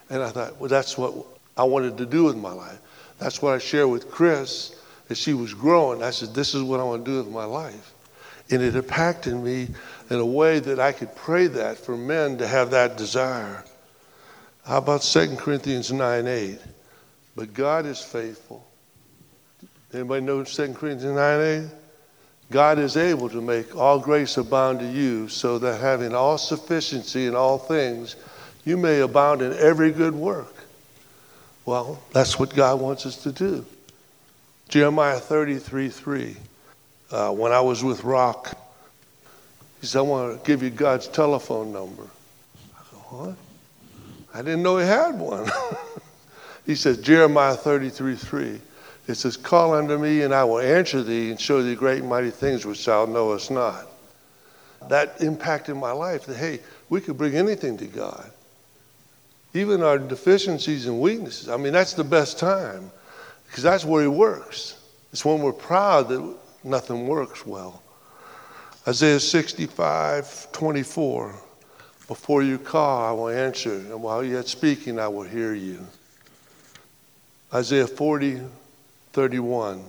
And 0.10 0.24
I 0.24 0.30
thought, 0.30 0.58
well, 0.58 0.70
that's 0.70 0.98
what 0.98 1.14
I 1.58 1.64
wanted 1.64 1.98
to 1.98 2.06
do 2.06 2.24
with 2.24 2.38
my 2.38 2.52
life. 2.52 2.80
That's 3.20 3.42
what 3.42 3.54
I 3.54 3.60
share 3.60 3.88
with 3.88 4.10
Chris 4.10 4.76
as 5.12 5.18
she 5.18 5.34
was 5.34 5.54
growing. 5.54 6.02
I 6.02 6.10
said, 6.10 6.34
This 6.34 6.56
is 6.56 6.64
what 6.64 6.80
I 6.80 6.84
want 6.84 7.06
to 7.06 7.12
do 7.12 7.18
with 7.18 7.30
my 7.30 7.46
life. 7.46 7.94
And 8.50 8.62
it 8.62 8.76
impacted 8.76 9.36
me 9.36 9.70
in 10.10 10.20
a 10.20 10.26
way 10.26 10.60
that 10.60 10.80
I 10.80 10.92
could 10.92 11.16
pray 11.16 11.48
that 11.48 11.78
for 11.78 11.96
men 11.96 12.38
to 12.40 12.48
have 12.48 12.72
that 12.72 12.98
desire. 12.98 13.64
How 14.66 14.78
about 14.78 15.02
2 15.02 15.36
Corinthians 15.38 15.92
9 15.92 16.28
8? 16.28 16.60
But 17.36 17.54
God 17.54 17.86
is 17.86 18.00
faithful. 18.00 18.66
Anybody 19.94 20.26
know 20.26 20.44
2 20.44 20.74
Corinthians 20.74 21.16
9 21.16 21.42
8? 21.66 21.70
God 22.52 22.80
is 22.80 22.98
able 22.98 23.30
to 23.30 23.42
make 23.42 23.76
all 23.76 23.98
grace 23.98 24.36
abound 24.36 24.80
to 24.80 24.86
you, 24.86 25.30
so 25.30 25.58
that 25.60 25.80
having 25.80 26.14
all 26.14 26.38
sufficiency 26.38 27.26
in 27.26 27.36
all 27.36 27.58
things, 27.58 28.18
you 28.66 28.76
may 28.76 29.00
abound 29.00 29.42
in 29.42 29.54
every 29.54 29.92
good 29.92 30.14
work. 30.14 30.54
Well, 31.66 32.02
that's 32.12 32.38
what 32.38 32.54
God 32.54 32.82
wants 32.82 33.06
us 33.06 33.24
to 33.24 33.32
do. 33.32 33.66
Jeremiah 34.72 35.20
33 35.20 35.90
3. 35.90 36.38
Uh, 37.12 37.32
when 37.32 37.52
I 37.52 37.60
was 37.60 37.84
with 37.84 38.06
Rock, 38.06 38.58
he 39.82 39.86
said, 39.86 40.00
I 40.00 40.04
want 40.04 40.40
to 40.42 40.48
give 40.48 40.64
you 40.64 40.70
God's 40.70 41.10
telephone 41.10 41.74
number. 41.74 42.04
I 42.74 42.80
go, 42.90 42.98
What? 43.10 43.36
I 44.34 44.38
didn't 44.38 44.64
know 44.64 44.78
he 44.78 44.88
had 44.88 45.20
one. 45.20 45.52
he 46.66 46.76
says, 46.76 47.00
Jeremiah 47.00 47.56
33 47.56 48.16
3. 48.16 48.62
It 49.08 49.16
says, 49.16 49.36
Call 49.36 49.74
unto 49.74 49.98
me, 49.98 50.22
and 50.22 50.34
I 50.34 50.46
will 50.46 50.60
answer 50.60 51.04
thee 51.04 51.32
and 51.32 51.40
show 51.40 51.62
thee 51.62 51.76
great 51.76 52.00
and 52.00 52.10
mighty 52.10 52.32
things 52.32 52.66
which 52.66 52.86
thou 52.86 53.06
knowest 53.06 53.52
not. 53.52 53.88
That 54.88 55.20
impacted 55.20 55.76
my 55.76 55.92
life 55.92 56.26
that, 56.28 56.38
hey, 56.38 56.62
we 56.88 57.02
could 57.02 57.18
bring 57.18 57.36
anything 57.36 57.78
to 57.80 57.88
God. 57.88 58.32
Even 59.54 59.84
our 59.84 60.00
deficiencies 60.00 60.86
and 60.86 61.02
weaknesses. 61.02 61.50
I 61.50 61.58
mean, 61.58 61.74
that's 61.74 61.92
the 61.94 62.06
best 62.06 62.40
time 62.40 62.90
because 63.52 63.64
that's 63.64 63.84
where 63.84 64.02
He 64.02 64.08
works. 64.08 64.78
It's 65.12 65.26
when 65.26 65.42
we're 65.42 65.52
proud 65.52 66.08
that 66.08 66.36
nothing 66.64 67.06
works 67.06 67.46
well. 67.46 67.84
Isaiah 68.88 69.20
65, 69.20 70.54
24. 70.54 71.36
Before 72.08 72.44
you 72.44 72.58
call, 72.58 73.06
I 73.06 73.12
will 73.12 73.28
answer, 73.28 73.74
and 73.74 74.02
while 74.02 74.24
yet 74.24 74.48
speaking, 74.48 74.98
I 75.00 75.10
will 75.10 75.24
hear 75.24 75.54
you. 75.54 75.86
Isaiah 77.54 77.88
40, 77.88 78.40
31. 79.12 79.84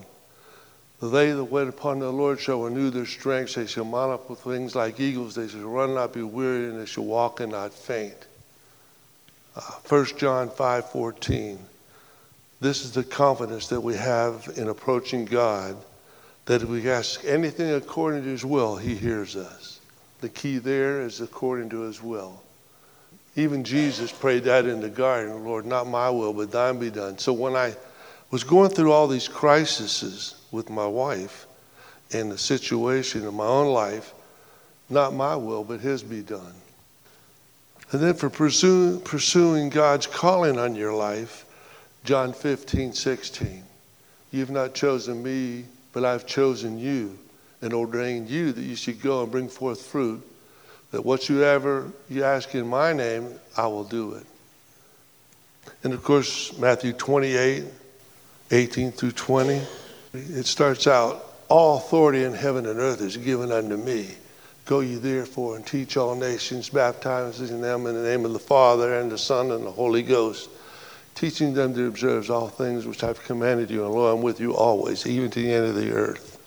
They 1.00 1.30
that 1.30 1.44
wait 1.44 1.68
upon 1.68 2.00
the 2.00 2.10
Lord 2.10 2.40
shall 2.40 2.64
renew 2.64 2.90
their 2.90 3.06
strength. 3.06 3.54
They 3.54 3.66
shall 3.66 3.84
mount 3.84 4.12
up 4.12 4.28
with 4.28 4.44
wings 4.44 4.74
like 4.74 4.98
eagles. 4.98 5.36
They 5.36 5.46
shall 5.46 5.60
run 5.60 5.90
and 5.90 5.94
not 5.94 6.12
be 6.12 6.22
weary, 6.22 6.68
and 6.68 6.80
they 6.80 6.86
shall 6.86 7.04
walk 7.04 7.38
and 7.38 7.52
not 7.52 7.72
faint. 7.72 8.26
Uh, 9.54 9.60
1 9.88 10.06
John 10.18 10.50
5 10.50 10.90
14. 10.90 11.58
This 12.62 12.84
is 12.84 12.92
the 12.92 13.02
confidence 13.02 13.66
that 13.68 13.80
we 13.80 13.96
have 13.96 14.48
in 14.56 14.68
approaching 14.68 15.24
God 15.24 15.76
that 16.44 16.62
if 16.62 16.68
we 16.68 16.88
ask 16.88 17.24
anything 17.24 17.72
according 17.74 18.22
to 18.22 18.28
His 18.28 18.44
will, 18.44 18.76
He 18.76 18.94
hears 18.94 19.34
us. 19.34 19.80
The 20.20 20.28
key 20.28 20.58
there 20.58 21.02
is 21.02 21.20
according 21.20 21.70
to 21.70 21.80
His 21.80 22.00
will. 22.00 22.40
Even 23.34 23.64
Jesus 23.64 24.12
prayed 24.12 24.44
that 24.44 24.66
in 24.66 24.80
the 24.80 24.88
garden 24.88 25.44
Lord, 25.44 25.66
not 25.66 25.88
my 25.88 26.08
will, 26.08 26.32
but 26.32 26.52
thine 26.52 26.78
be 26.78 26.88
done. 26.88 27.18
So 27.18 27.32
when 27.32 27.56
I 27.56 27.74
was 28.30 28.44
going 28.44 28.70
through 28.70 28.92
all 28.92 29.08
these 29.08 29.26
crises 29.26 30.36
with 30.52 30.70
my 30.70 30.86
wife 30.86 31.46
and 32.12 32.30
the 32.30 32.38
situation 32.38 33.26
in 33.26 33.34
my 33.34 33.46
own 33.46 33.72
life. 33.72 34.14
Not 34.88 35.14
my 35.14 35.34
will, 35.34 35.64
but 35.64 35.80
His 35.80 36.02
be 36.02 36.20
done. 36.20 36.54
And 37.90 38.00
then 38.00 38.14
for 38.14 38.30
pursuing 38.30 39.68
God's 39.68 40.06
calling 40.06 40.58
on 40.58 40.76
your 40.76 40.94
life, 40.94 41.41
John 42.04 42.32
15, 42.32 42.92
16. 42.94 43.64
You've 44.32 44.50
not 44.50 44.74
chosen 44.74 45.22
me, 45.22 45.64
but 45.92 46.04
I've 46.04 46.26
chosen 46.26 46.78
you 46.78 47.18
and 47.60 47.72
ordained 47.72 48.28
you 48.28 48.52
that 48.52 48.62
you 48.62 48.74
should 48.74 49.00
go 49.00 49.22
and 49.22 49.30
bring 49.30 49.48
forth 49.48 49.82
fruit, 49.82 50.26
that 50.90 51.04
whatsoever 51.04 51.90
you 52.08 52.24
ask 52.24 52.54
in 52.54 52.66
my 52.66 52.92
name, 52.92 53.28
I 53.56 53.66
will 53.68 53.84
do 53.84 54.14
it. 54.14 54.26
And 55.84 55.92
of 55.92 56.02
course, 56.02 56.56
Matthew 56.58 56.92
28, 56.92 57.64
18 58.50 58.92
through 58.92 59.12
20. 59.12 59.62
It 60.12 60.46
starts 60.46 60.86
out 60.86 61.24
All 61.48 61.78
authority 61.78 62.24
in 62.24 62.34
heaven 62.34 62.66
and 62.66 62.78
earth 62.78 63.00
is 63.00 63.16
given 63.16 63.52
unto 63.52 63.76
me. 63.76 64.14
Go 64.64 64.80
ye 64.80 64.96
therefore 64.96 65.56
and 65.56 65.66
teach 65.66 65.96
all 65.96 66.14
nations, 66.14 66.68
baptizing 66.68 67.60
them 67.60 67.86
in 67.86 67.94
the 67.94 68.02
name 68.02 68.24
of 68.24 68.32
the 68.32 68.38
Father 68.38 68.98
and 68.98 69.10
the 69.10 69.18
Son 69.18 69.50
and 69.50 69.66
the 69.66 69.70
Holy 69.70 70.02
Ghost, 70.02 70.48
teaching 71.14 71.54
them 71.54 71.74
to 71.74 71.86
observe 71.86 72.30
all 72.30 72.48
things 72.48 72.86
which 72.86 73.04
I've 73.04 73.22
commanded 73.24 73.70
you, 73.70 73.84
and 73.84 73.94
lo, 73.94 74.12
I'm 74.12 74.22
with 74.22 74.40
you 74.40 74.54
always, 74.54 75.06
even 75.06 75.30
to 75.30 75.40
the 75.40 75.52
end 75.52 75.66
of 75.66 75.74
the 75.74 75.92
earth. 75.92 76.38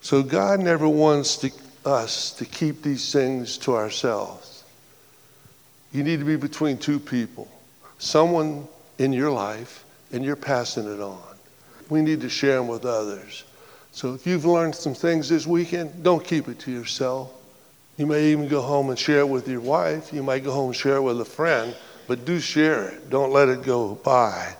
So 0.00 0.22
God 0.22 0.60
never 0.60 0.88
wants 0.88 1.36
to, 1.38 1.50
us 1.84 2.32
to 2.32 2.44
keep 2.44 2.82
these 2.82 3.12
things 3.12 3.56
to 3.58 3.76
ourselves. 3.76 4.64
You 5.92 6.02
need 6.02 6.18
to 6.18 6.24
be 6.24 6.36
between 6.36 6.78
two 6.78 6.98
people. 6.98 7.48
Someone 7.98 8.66
in 8.98 9.12
your 9.12 9.30
life 9.30 9.84
and 10.12 10.24
you're 10.24 10.36
passing 10.36 10.92
it 10.92 11.00
on. 11.00 11.22
We 11.88 12.02
need 12.02 12.20
to 12.22 12.28
share 12.28 12.56
them 12.56 12.68
with 12.68 12.84
others. 12.84 13.44
So 13.92 14.14
if 14.14 14.26
you've 14.26 14.46
learned 14.46 14.74
some 14.74 14.94
things 14.94 15.28
this 15.28 15.46
weekend, 15.46 16.02
don't 16.02 16.24
keep 16.24 16.48
it 16.48 16.58
to 16.60 16.70
yourself. 16.70 17.30
You 17.98 18.06
may 18.06 18.32
even 18.32 18.48
go 18.48 18.62
home 18.62 18.88
and 18.88 18.98
share 18.98 19.20
it 19.20 19.28
with 19.28 19.46
your 19.46 19.60
wife. 19.60 20.12
You 20.12 20.22
might 20.22 20.44
go 20.44 20.52
home 20.52 20.68
and 20.68 20.76
share 20.76 20.96
it 20.96 21.02
with 21.02 21.20
a 21.20 21.26
friend, 21.26 21.76
but 22.06 22.24
do 22.24 22.40
share 22.40 22.88
it. 22.88 23.10
Don't 23.10 23.32
let 23.32 23.48
it 23.48 23.62
go 23.62 23.94
by. 23.96 24.54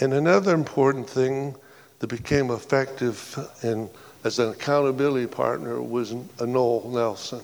And 0.00 0.14
another 0.14 0.54
important 0.54 1.08
thing 1.08 1.54
that 1.98 2.08
became 2.08 2.50
effective 2.50 3.38
in, 3.62 3.88
as 4.24 4.38
an 4.38 4.50
accountability 4.50 5.26
partner 5.26 5.80
was 5.80 6.14
Noel 6.40 6.88
Nelson 6.88 7.42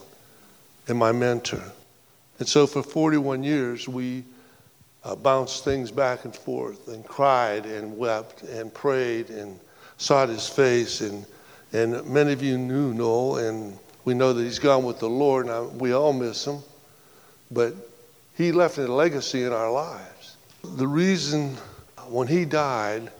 and 0.88 0.99
my 0.99 1.12
mentor. 1.12 1.62
And 2.38 2.49
so 2.49 2.66
for 2.66 2.83
41 2.83 3.42
years, 3.42 3.88
we 3.88 4.25
uh, 5.05 5.14
bounced 5.14 5.64
things 5.64 5.90
back 5.90 6.25
and 6.25 6.35
forth 6.35 6.88
and 6.88 7.07
cried 7.07 7.64
and 7.66 7.97
wept 7.97 8.42
and 8.42 8.73
prayed 8.73 9.31
and 9.31 9.59
sought 9.99 10.29
his 10.29 10.48
face. 10.48 11.00
And, 11.00 11.25
and 11.73 12.04
many 12.07 12.33
of 12.33 12.42
you 12.42 12.59
knew 12.59 12.92
Noel, 12.92 13.37
and 13.37 13.79
we 14.04 14.15
know 14.15 14.33
that 14.33 14.42
he's 14.42 14.59
gone 14.59 14.85
with 14.85 14.98
the 14.98 15.09
Lord. 15.09 15.46
Now, 15.46 15.65
we 15.65 15.92
all 15.92 16.13
miss 16.13 16.46
him, 16.46 16.59
but 17.50 17.75
he 18.37 18.53
left 18.53 18.79
a 18.79 18.87
legacy 18.87 19.45
in 19.45 19.53
our 19.53 19.71
lives. 19.71 20.37
The 20.63 20.87
reason 20.87 21.57
when 22.09 22.29
he 22.29 22.45
died, 22.45 23.11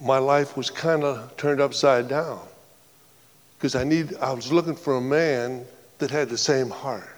my 0.00 0.18
life 0.18 0.56
was 0.56 0.70
kind 0.70 1.04
of 1.04 1.36
turned 1.36 1.60
upside 1.60 2.08
down 2.08 2.40
because 3.58 3.74
I 3.74 3.84
need 3.84 4.14
I 4.16 4.32
was 4.32 4.52
looking 4.52 4.76
for 4.76 4.96
a 4.96 5.00
man 5.00 5.64
that 5.98 6.10
had 6.10 6.28
the 6.28 6.38
same 6.38 6.70
heart 6.70 7.16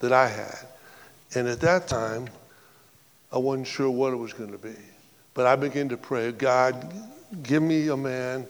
that 0.00 0.12
I 0.12 0.28
had. 0.28 0.58
And 1.34 1.48
at 1.48 1.60
that 1.60 1.88
time, 1.88 2.28
I 3.32 3.38
wasn't 3.38 3.66
sure 3.66 3.90
what 3.90 4.12
it 4.12 4.16
was 4.16 4.32
going 4.32 4.52
to 4.52 4.58
be. 4.58 4.76
But 5.34 5.46
I 5.46 5.56
began 5.56 5.88
to 5.90 5.96
pray, 5.96 6.32
God, 6.32 6.92
give 7.42 7.62
me 7.62 7.88
a 7.88 7.96
man 7.96 8.46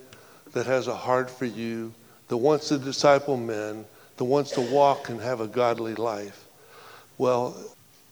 that 0.52 0.66
has 0.66 0.88
a 0.88 0.94
heart 0.94 1.30
for 1.30 1.44
you, 1.44 1.92
that 2.28 2.36
wants 2.36 2.68
to 2.68 2.78
disciple 2.78 3.36
men, 3.36 3.84
that 4.16 4.24
wants 4.24 4.52
to 4.52 4.60
walk 4.60 5.08
and 5.08 5.20
have 5.20 5.40
a 5.40 5.46
godly 5.46 5.94
life. 5.94 6.47
Well, 7.18 7.56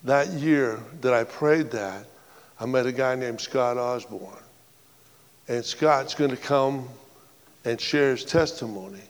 that 0.05 0.29
year 0.29 0.81
that 1.01 1.15
I 1.15 1.25
prayed 1.25 1.71
that, 1.71 2.07
I 2.61 2.67
met 2.67 2.87
a 2.87 2.93
guy 2.93 3.15
named 3.15 3.41
Scott 3.41 3.79
Osborne. 3.79 4.37
And 5.49 5.65
Scott's 5.65 6.15
going 6.15 6.31
to 6.31 6.37
come 6.37 6.89
and 7.65 7.81
share 7.81 8.11
his 8.11 8.25
testimony. 8.25 9.03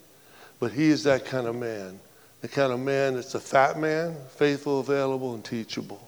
But 0.60 0.72
he 0.72 0.88
is 0.88 1.04
that 1.04 1.24
kind 1.24 1.46
of 1.46 1.56
man 1.56 1.98
the 2.46 2.48
kind 2.48 2.72
of 2.72 2.78
man 2.78 3.14
that's 3.14 3.34
a 3.34 3.40
fat 3.40 3.76
man, 3.76 4.14
faithful, 4.36 4.78
available, 4.78 5.34
and 5.34 5.44
teachable. 5.44 6.00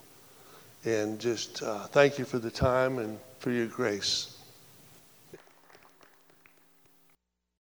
And 0.84 1.18
just 1.18 1.64
uh, 1.64 1.80
thank 1.86 2.18
you 2.18 2.24
for 2.24 2.38
the 2.38 2.50
time 2.50 2.98
and 2.98 3.18
for 3.40 3.50
your 3.50 3.66
grace. 3.66 4.37